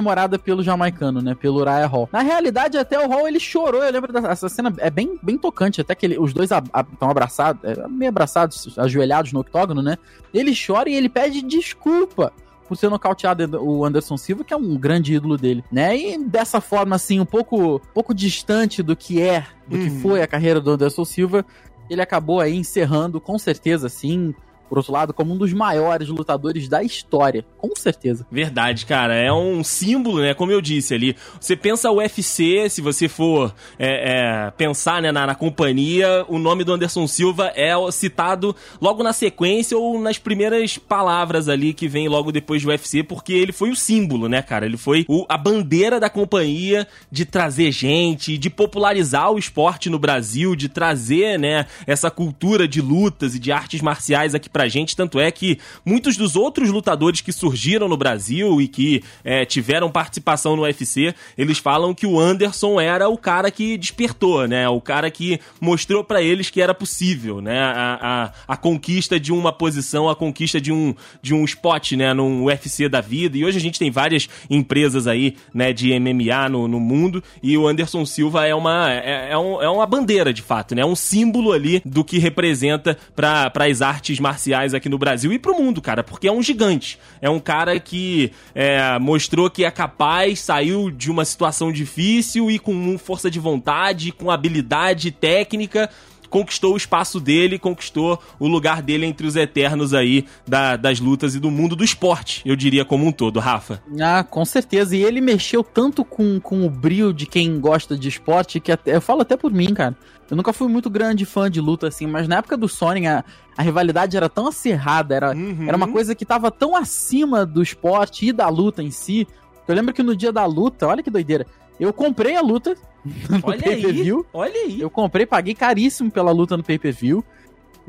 comemorada 0.00 0.38
pelo 0.38 0.62
jamaicano, 0.62 1.20
né? 1.20 1.34
Pelo 1.34 1.60
Uriah 1.60 1.86
Hall. 1.86 2.08
Na 2.10 2.22
realidade, 2.22 2.78
até 2.78 2.98
o 2.98 3.08
Hall 3.08 3.28
ele 3.28 3.38
chorou. 3.38 3.84
Eu 3.84 3.92
lembro 3.92 4.12
dessa 4.12 4.48
cena, 4.48 4.72
é 4.78 4.90
bem, 4.90 5.18
bem 5.22 5.36
tocante. 5.36 5.80
Até 5.80 5.94
que 5.94 6.06
ele, 6.06 6.18
os 6.18 6.32
dois 6.32 6.50
estão 6.50 7.10
abraçados, 7.10 7.62
é, 7.64 7.86
meio 7.86 8.08
abraçados, 8.08 8.78
ajoelhados 8.78 9.32
no 9.32 9.40
octógono, 9.40 9.82
né? 9.82 9.98
Ele 10.32 10.52
chora 10.54 10.88
e 10.88 10.94
ele 10.94 11.08
pede 11.08 11.42
desculpa 11.42 12.32
por 12.66 12.76
ser 12.76 12.88
nocauteado 12.88 13.60
o 13.62 13.84
Anderson 13.84 14.16
Silva, 14.16 14.44
que 14.44 14.54
é 14.54 14.56
um 14.56 14.76
grande 14.76 15.14
ídolo 15.14 15.36
dele, 15.36 15.64
né? 15.70 15.96
E 15.96 16.24
dessa 16.24 16.60
forma, 16.60 16.96
assim, 16.96 17.18
um 17.18 17.26
pouco, 17.26 17.80
pouco 17.92 18.14
distante 18.14 18.82
do 18.82 18.94
que 18.94 19.20
é, 19.20 19.44
do 19.66 19.76
uhum. 19.76 19.84
que 19.84 19.90
foi 20.00 20.22
a 20.22 20.26
carreira 20.26 20.60
do 20.60 20.70
Anderson 20.70 21.04
Silva, 21.04 21.44
ele 21.88 22.00
acabou 22.00 22.40
aí 22.40 22.56
encerrando, 22.56 23.20
com 23.20 23.36
certeza, 23.38 23.88
assim, 23.88 24.32
por 24.70 24.78
outro 24.78 24.92
lado, 24.92 25.12
como 25.12 25.34
um 25.34 25.36
dos 25.36 25.52
maiores 25.52 26.06
lutadores 26.06 26.68
da 26.68 26.80
história, 26.80 27.44
com 27.58 27.74
certeza. 27.74 28.24
Verdade, 28.30 28.86
cara. 28.86 29.16
É 29.16 29.32
um 29.32 29.64
símbolo, 29.64 30.20
né? 30.20 30.32
Como 30.32 30.52
eu 30.52 30.60
disse 30.60 30.94
ali. 30.94 31.16
Você 31.40 31.56
pensa 31.56 31.90
o 31.90 31.96
UFC, 31.96 32.70
se 32.70 32.80
você 32.80 33.08
for 33.08 33.52
é, 33.76 34.46
é, 34.46 34.50
pensar 34.52 35.02
né, 35.02 35.10
na, 35.10 35.26
na, 35.26 35.34
companhia, 35.34 36.24
o 36.28 36.38
nome 36.38 36.62
do 36.62 36.72
Anderson 36.72 37.08
Silva 37.08 37.52
é 37.56 37.72
citado 37.90 38.54
logo 38.80 39.02
na 39.02 39.12
sequência 39.12 39.76
ou 39.76 40.00
nas 40.00 40.18
primeiras 40.18 40.78
palavras 40.78 41.48
ali 41.48 41.74
que 41.74 41.88
vem 41.88 42.08
logo 42.08 42.30
depois 42.30 42.62
do 42.62 42.68
UFC, 42.68 43.02
porque 43.02 43.32
ele 43.32 43.50
foi 43.50 43.70
o 43.70 43.76
símbolo, 43.76 44.28
né, 44.28 44.40
cara? 44.40 44.66
Ele 44.66 44.76
foi 44.76 45.04
o, 45.08 45.26
a 45.28 45.36
bandeira 45.36 45.98
da 45.98 46.08
companhia 46.08 46.86
de 47.10 47.24
trazer 47.24 47.72
gente, 47.72 48.38
de 48.38 48.48
popularizar 48.48 49.32
o 49.32 49.38
esporte 49.38 49.90
no 49.90 49.98
Brasil, 49.98 50.54
de 50.54 50.68
trazer, 50.68 51.40
né, 51.40 51.66
essa 51.88 52.08
cultura 52.08 52.68
de 52.68 52.80
lutas 52.80 53.34
e 53.34 53.40
de 53.40 53.50
artes 53.50 53.80
marciais 53.80 54.32
aqui 54.32 54.48
pra 54.48 54.59
pra 54.60 54.68
gente, 54.68 54.94
tanto 54.94 55.18
é 55.18 55.30
que 55.30 55.58
muitos 55.86 56.18
dos 56.18 56.36
outros 56.36 56.68
lutadores 56.68 57.22
que 57.22 57.32
surgiram 57.32 57.88
no 57.88 57.96
Brasil 57.96 58.60
e 58.60 58.68
que 58.68 59.02
é, 59.24 59.46
tiveram 59.46 59.90
participação 59.90 60.54
no 60.54 60.62
UFC, 60.64 61.14
eles 61.38 61.56
falam 61.56 61.94
que 61.94 62.06
o 62.06 62.20
Anderson 62.20 62.78
era 62.78 63.08
o 63.08 63.16
cara 63.16 63.50
que 63.50 63.78
despertou, 63.78 64.46
né? 64.46 64.68
O 64.68 64.78
cara 64.78 65.10
que 65.10 65.40
mostrou 65.58 66.04
para 66.04 66.20
eles 66.20 66.50
que 66.50 66.60
era 66.60 66.74
possível, 66.74 67.40
né? 67.40 67.58
A, 67.58 67.98
a, 68.46 68.52
a, 68.52 68.56
conquista 68.58 69.18
de 69.18 69.32
uma 69.32 69.50
posição, 69.50 70.10
a 70.10 70.14
conquista 70.14 70.60
de 70.60 70.70
um, 70.70 70.94
de 71.22 71.32
um 71.32 71.42
spot, 71.46 71.92
né? 71.92 72.12
Num 72.12 72.44
UFC 72.44 72.86
da 72.86 73.00
vida. 73.00 73.38
E 73.38 73.44
hoje 73.46 73.56
a 73.56 73.62
gente 73.62 73.78
tem 73.78 73.90
várias 73.90 74.28
empresas 74.50 75.06
aí, 75.06 75.36
né? 75.54 75.72
De 75.72 75.98
MMA 75.98 76.50
no, 76.50 76.68
no 76.68 76.78
mundo 76.78 77.24
e 77.42 77.56
o 77.56 77.66
Anderson 77.66 78.04
Silva 78.04 78.46
é 78.46 78.54
uma, 78.54 78.92
é, 78.92 79.30
é, 79.30 79.38
um, 79.38 79.62
é 79.62 79.70
uma 79.70 79.86
bandeira, 79.86 80.34
de 80.34 80.42
fato, 80.42 80.74
né? 80.74 80.82
É 80.82 80.86
um 80.86 80.96
símbolo 80.96 81.50
ali 81.50 81.80
do 81.82 82.04
que 82.04 82.18
representa 82.18 82.98
para 83.16 83.50
as 83.64 83.80
artes 83.80 84.20
marciais 84.20 84.49
marciais 84.50 84.74
aqui 84.74 84.88
no 84.88 84.98
Brasil 84.98 85.32
e 85.32 85.38
pro 85.38 85.54
mundo, 85.54 85.80
cara, 85.80 86.02
porque 86.02 86.26
é 86.26 86.32
um 86.32 86.42
gigante. 86.42 86.98
É 87.20 87.30
um 87.30 87.38
cara 87.38 87.78
que 87.78 88.32
é, 88.54 88.98
mostrou 88.98 89.48
que 89.48 89.64
é 89.64 89.70
capaz, 89.70 90.40
saiu 90.40 90.90
de 90.90 91.10
uma 91.10 91.24
situação 91.24 91.72
difícil 91.72 92.50
e 92.50 92.58
com 92.58 92.98
força 92.98 93.30
de 93.30 93.38
vontade, 93.38 94.12
com 94.12 94.30
habilidade 94.30 95.10
técnica, 95.10 95.88
conquistou 96.30 96.74
o 96.74 96.76
espaço 96.76 97.20
dele, 97.20 97.58
conquistou 97.58 98.18
o 98.38 98.46
lugar 98.46 98.80
dele 98.80 99.04
entre 99.04 99.26
os 99.26 99.36
eternos 99.36 99.92
aí 99.92 100.24
da, 100.46 100.76
das 100.76 101.00
lutas 101.00 101.34
e 101.34 101.40
do 101.40 101.50
mundo 101.50 101.76
do 101.76 101.84
esporte, 101.84 102.40
eu 102.46 102.56
diria 102.56 102.84
como 102.84 103.04
um 103.06 103.12
todo, 103.12 103.40
Rafa. 103.40 103.82
Ah, 104.00 104.24
com 104.24 104.44
certeza. 104.44 104.96
E 104.96 105.02
ele 105.02 105.20
mexeu 105.20 105.62
tanto 105.62 106.04
com, 106.04 106.40
com 106.40 106.64
o 106.64 106.70
brilho 106.70 107.12
de 107.12 107.26
quem 107.26 107.60
gosta 107.60 107.98
de 107.98 108.08
esporte 108.08 108.60
que 108.60 108.70
até, 108.72 108.96
eu 108.96 109.00
falo 109.00 109.22
até 109.22 109.36
por 109.36 109.52
mim, 109.52 109.74
cara. 109.74 109.96
Eu 110.30 110.36
nunca 110.36 110.52
fui 110.52 110.68
muito 110.68 110.88
grande 110.88 111.24
fã 111.24 111.50
de 111.50 111.60
luta, 111.60 111.88
assim, 111.88 112.06
mas 112.06 112.28
na 112.28 112.36
época 112.36 112.56
do 112.56 112.68
Sonic 112.68 113.04
a, 113.04 113.24
a 113.56 113.62
rivalidade 113.62 114.16
era 114.16 114.28
tão 114.28 114.46
acirrada, 114.46 115.12
era, 115.12 115.32
uhum. 115.32 115.66
era 115.66 115.76
uma 115.76 115.88
coisa 115.88 116.14
que 116.14 116.24
tava 116.24 116.52
tão 116.52 116.76
acima 116.76 117.44
do 117.44 117.60
esporte 117.60 118.26
e 118.26 118.32
da 118.32 118.48
luta 118.48 118.80
em 118.80 118.92
si. 118.92 119.26
Eu 119.66 119.74
lembro 119.74 119.92
que 119.92 120.02
no 120.02 120.14
dia 120.14 120.32
da 120.32 120.44
luta, 120.46 120.86
olha 120.86 121.02
que 121.02 121.10
doideira, 121.10 121.46
eu 121.84 121.92
comprei 121.92 122.36
a 122.36 122.40
luta 122.40 122.76
no 123.28 123.42
pay-per-view. 123.42 124.26
Olha 124.32 124.54
aí. 124.54 124.80
Eu 124.80 124.90
comprei, 124.90 125.26
paguei 125.26 125.54
caríssimo 125.54 126.10
pela 126.10 126.30
luta 126.30 126.56
no 126.56 126.62
pay-per-view. 126.62 127.24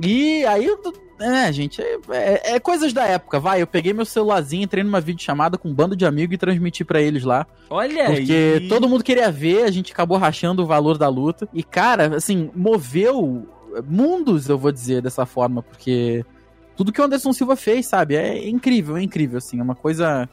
E 0.02 0.46
aí, 0.46 0.68
é, 1.20 1.52
gente, 1.52 1.82
é, 1.82 2.00
é, 2.10 2.56
é, 2.56 2.60
coisas 2.60 2.92
da 2.92 3.06
época, 3.06 3.40
vai. 3.40 3.62
Eu 3.62 3.68
peguei 3.68 3.94
meu 3.94 4.06
celularzinho, 4.06 4.64
entrei 4.64 4.84
numa 4.84 5.00
videochamada 5.00 5.58
com 5.58 5.70
um 5.70 5.74
bando 5.74 5.96
de 5.96 6.06
amigos 6.06 6.34
e 6.34 6.38
transmiti 6.38 6.84
para 6.84 7.02
eles 7.02 7.24
lá. 7.24 7.46
Olha 7.70 8.06
Porque 8.06 8.60
aí. 8.62 8.68
todo 8.68 8.90
mundo 8.90 9.04
queria 9.04 9.32
ver, 9.32 9.64
a 9.64 9.72
gente 9.72 9.92
acabou 9.92 10.18
rachando 10.18 10.64
o 10.64 10.66
valor 10.66 10.98
da 10.98 11.08
luta. 11.08 11.48
E, 11.54 11.64
cara, 11.64 12.16
assim, 12.16 12.50
moveu 12.56 13.48
mundos, 13.88 14.50
eu 14.50 14.58
vou 14.58 14.72
dizer 14.72 15.02
dessa 15.02 15.26
forma, 15.26 15.62
porque 15.62 16.26
tudo 16.76 16.92
que 16.92 17.00
o 17.00 17.04
Anderson 17.04 17.32
Silva 17.32 17.56
fez, 17.56 17.86
sabe? 17.86 18.16
É 18.16 18.50
incrível, 18.50 18.98
é 18.98 19.04
incrível, 19.04 19.38
assim, 19.38 19.60
é 19.60 19.64
uma 19.64 19.76
coisa. 19.76 20.28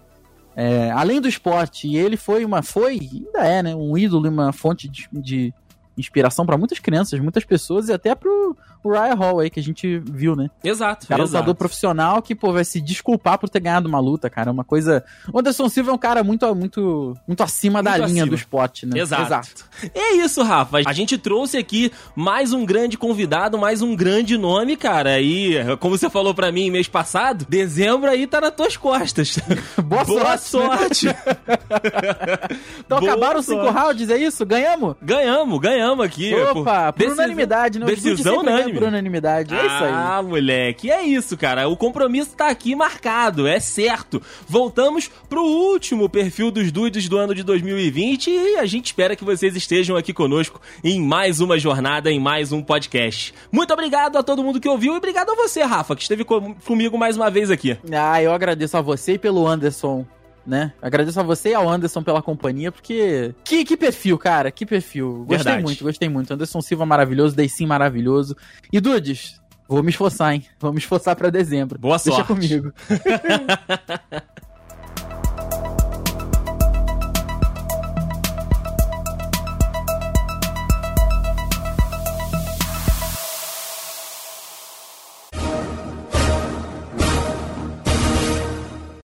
É, 0.61 0.91
além 0.91 1.21
do 1.21 1.29
esporte, 1.29 1.95
ele 1.95 2.17
foi 2.17 2.45
uma. 2.45 2.65
Foi, 2.65 2.99
ainda 2.99 3.47
é, 3.47 3.63
né? 3.63 3.77
Um 3.77 3.97
ídolo 3.97 4.27
e 4.27 4.29
uma 4.29 4.53
fonte 4.53 4.89
de, 4.89 5.09
de 5.13 5.55
inspiração 5.99 6.47
para 6.47 6.57
muitas 6.57 6.79
crianças, 6.79 7.21
muitas 7.21 7.45
pessoas 7.45 7.89
e 7.89 7.93
até 7.93 8.15
pro 8.15 8.57
o 8.83 8.93
Ryan 8.93 9.15
Hall 9.15 9.41
aí 9.41 9.51
que 9.51 9.59
a 9.59 9.63
gente 9.63 9.99
viu, 9.99 10.37
né? 10.37 10.49
Exato. 10.63 11.07
Cara, 11.07 11.23
exato. 11.23 11.37
lutador 11.37 11.55
profissional 11.55 12.23
que, 12.23 12.35
pô, 12.35 12.53
vai 12.53 12.65
se 12.65 12.81
desculpar 12.81 13.39
por 13.39 13.49
ter 13.49 13.61
ganhado 13.61 13.89
uma 13.89 13.99
luta, 13.99 14.31
cara. 14.31 14.51
É 14.51 14.53
uma 14.53 14.65
coisa. 14.65 15.05
O 15.33 15.39
Anderson 15.39 15.69
Silva 15.69 15.91
é 15.91 15.95
um 15.95 15.99
cara 15.99 16.23
muito, 16.23 16.55
muito, 16.55 17.17
muito 17.27 17.43
acima 17.43 17.83
muito 17.83 17.99
da 17.99 18.07
linha 18.07 18.25
do 18.25 18.35
esporte, 18.35 18.87
né? 18.87 18.99
Exato. 19.01 19.23
exato. 19.23 19.65
É 19.95 20.15
isso, 20.17 20.43
Rafa. 20.43 20.79
A 20.87 20.93
gente 20.93 21.19
trouxe 21.19 21.57
aqui 21.57 21.93
mais 22.15 22.53
um 22.53 22.65
grande 22.65 22.97
convidado, 22.97 23.59
mais 23.59 23.83
um 23.83 23.97
grande 23.97 24.39
nome, 24.39 24.77
cara. 24.77 25.21
E, 25.21 25.77
como 25.79 25.99
você 25.99 26.09
falou 26.09 26.33
para 26.33 26.53
mim 26.53 26.71
mês 26.71 26.89
passado, 26.89 27.45
dezembro 27.49 28.09
aí 28.09 28.27
tá 28.27 28.41
nas 28.41 28.55
tuas 28.55 28.77
costas. 28.77 29.39
Boa, 29.83 30.05
Boa 30.05 30.39
sorte. 30.39 31.07
sorte. 31.07 31.07
então 32.79 33.01
Boa 33.01 33.11
acabaram 33.13 33.41
os 33.41 33.47
cinco 33.47 33.71
rounds, 33.71 34.09
é 34.09 34.19
isso? 34.19 34.47
Ganhamos? 34.47 34.95
Ganhamos, 35.03 35.61
ganhamos 35.61 35.88
ganhamos 35.89 36.05
aqui. 36.05 36.35
Opa, 36.35 36.93
por, 36.93 37.05
por 37.05 37.13
unanimidade, 37.13 37.79
né? 37.79 37.87
Decisão 37.87 38.41
unânime. 38.41 38.79
Por 38.79 38.89
unanimidade, 38.89 39.55
é 39.55 39.59
ah, 39.59 39.67
isso 39.67 39.85
aí. 39.85 39.93
Ah, 39.93 40.23
moleque, 40.23 40.91
é 40.91 41.03
isso, 41.03 41.37
cara. 41.37 41.69
O 41.69 41.77
compromisso 41.77 42.31
tá 42.37 42.49
aqui 42.49 42.75
marcado, 42.75 43.47
é 43.47 43.61
certo. 43.61 44.21
Voltamos 44.47 45.11
pro 45.29 45.43
último 45.43 46.09
perfil 46.09 46.51
dos 46.51 46.71
dudes 46.71 47.09
do 47.09 47.17
ano 47.17 47.35
de 47.35 47.43
2020 47.43 48.31
e 48.31 48.57
a 48.57 48.67
gente 48.67 48.87
espera 48.87 49.17
que 49.17 49.25
vocês 49.25 49.55
estejam 49.57 49.97
aqui 49.97 50.13
conosco 50.13 50.61
em 50.83 51.01
mais 51.01 51.41
uma 51.41 51.59
jornada, 51.59 52.11
em 52.11 52.21
mais 52.21 52.53
um 52.53 52.63
podcast. 52.63 53.35
Muito 53.51 53.73
obrigado 53.73 54.17
a 54.17 54.23
todo 54.23 54.43
mundo 54.43 54.61
que 54.61 54.69
ouviu 54.69 54.95
e 54.95 54.97
obrigado 54.97 55.31
a 55.31 55.35
você, 55.35 55.63
Rafa, 55.63 55.97
que 55.97 56.03
esteve 56.03 56.25
comigo 56.25 56.99
mais 56.99 57.17
uma 57.17 57.31
vez 57.31 57.51
aqui. 57.51 57.77
Ah, 57.93 58.23
eu 58.23 58.33
agradeço 58.33 58.77
a 58.77 58.81
você 58.81 59.15
e 59.15 59.19
pelo 59.19 59.47
Anderson 59.47 60.05
né? 60.49 60.73
Agradeço 60.81 61.21
a 61.21 61.23
você 61.23 61.51
e 61.51 61.55
ao 61.55 61.69
Anderson 61.69 62.03
pela 62.03 62.23
companhia, 62.23 62.73
porque. 62.73 63.35
Que, 63.45 63.65
que 63.65 63.77
perfil, 63.77 64.17
cara, 64.17 64.51
que 64.51 64.65
perfil. 64.65 65.19
Gostei 65.19 65.37
Verdade. 65.37 65.63
muito, 65.63 65.85
gostei 65.85 66.09
muito. 66.09 66.33
Anderson 66.33 66.63
Silva 66.63 66.87
maravilhoso, 66.87 67.37
sim 67.51 67.67
maravilhoso. 67.67 68.35
E 68.73 68.81
Dudes, 68.81 69.41
vou 69.69 69.83
me 69.83 69.91
esforçar, 69.91 70.35
hein? 70.35 70.45
Vou 70.59 70.73
me 70.73 70.79
esforçar 70.79 71.15
para 71.15 71.31
dezembro. 71.31 71.79
Boa 71.79 71.99
Deixa 71.99 72.25
sorte. 72.25 72.41
Deixa 72.41 72.63
comigo. 72.63 72.73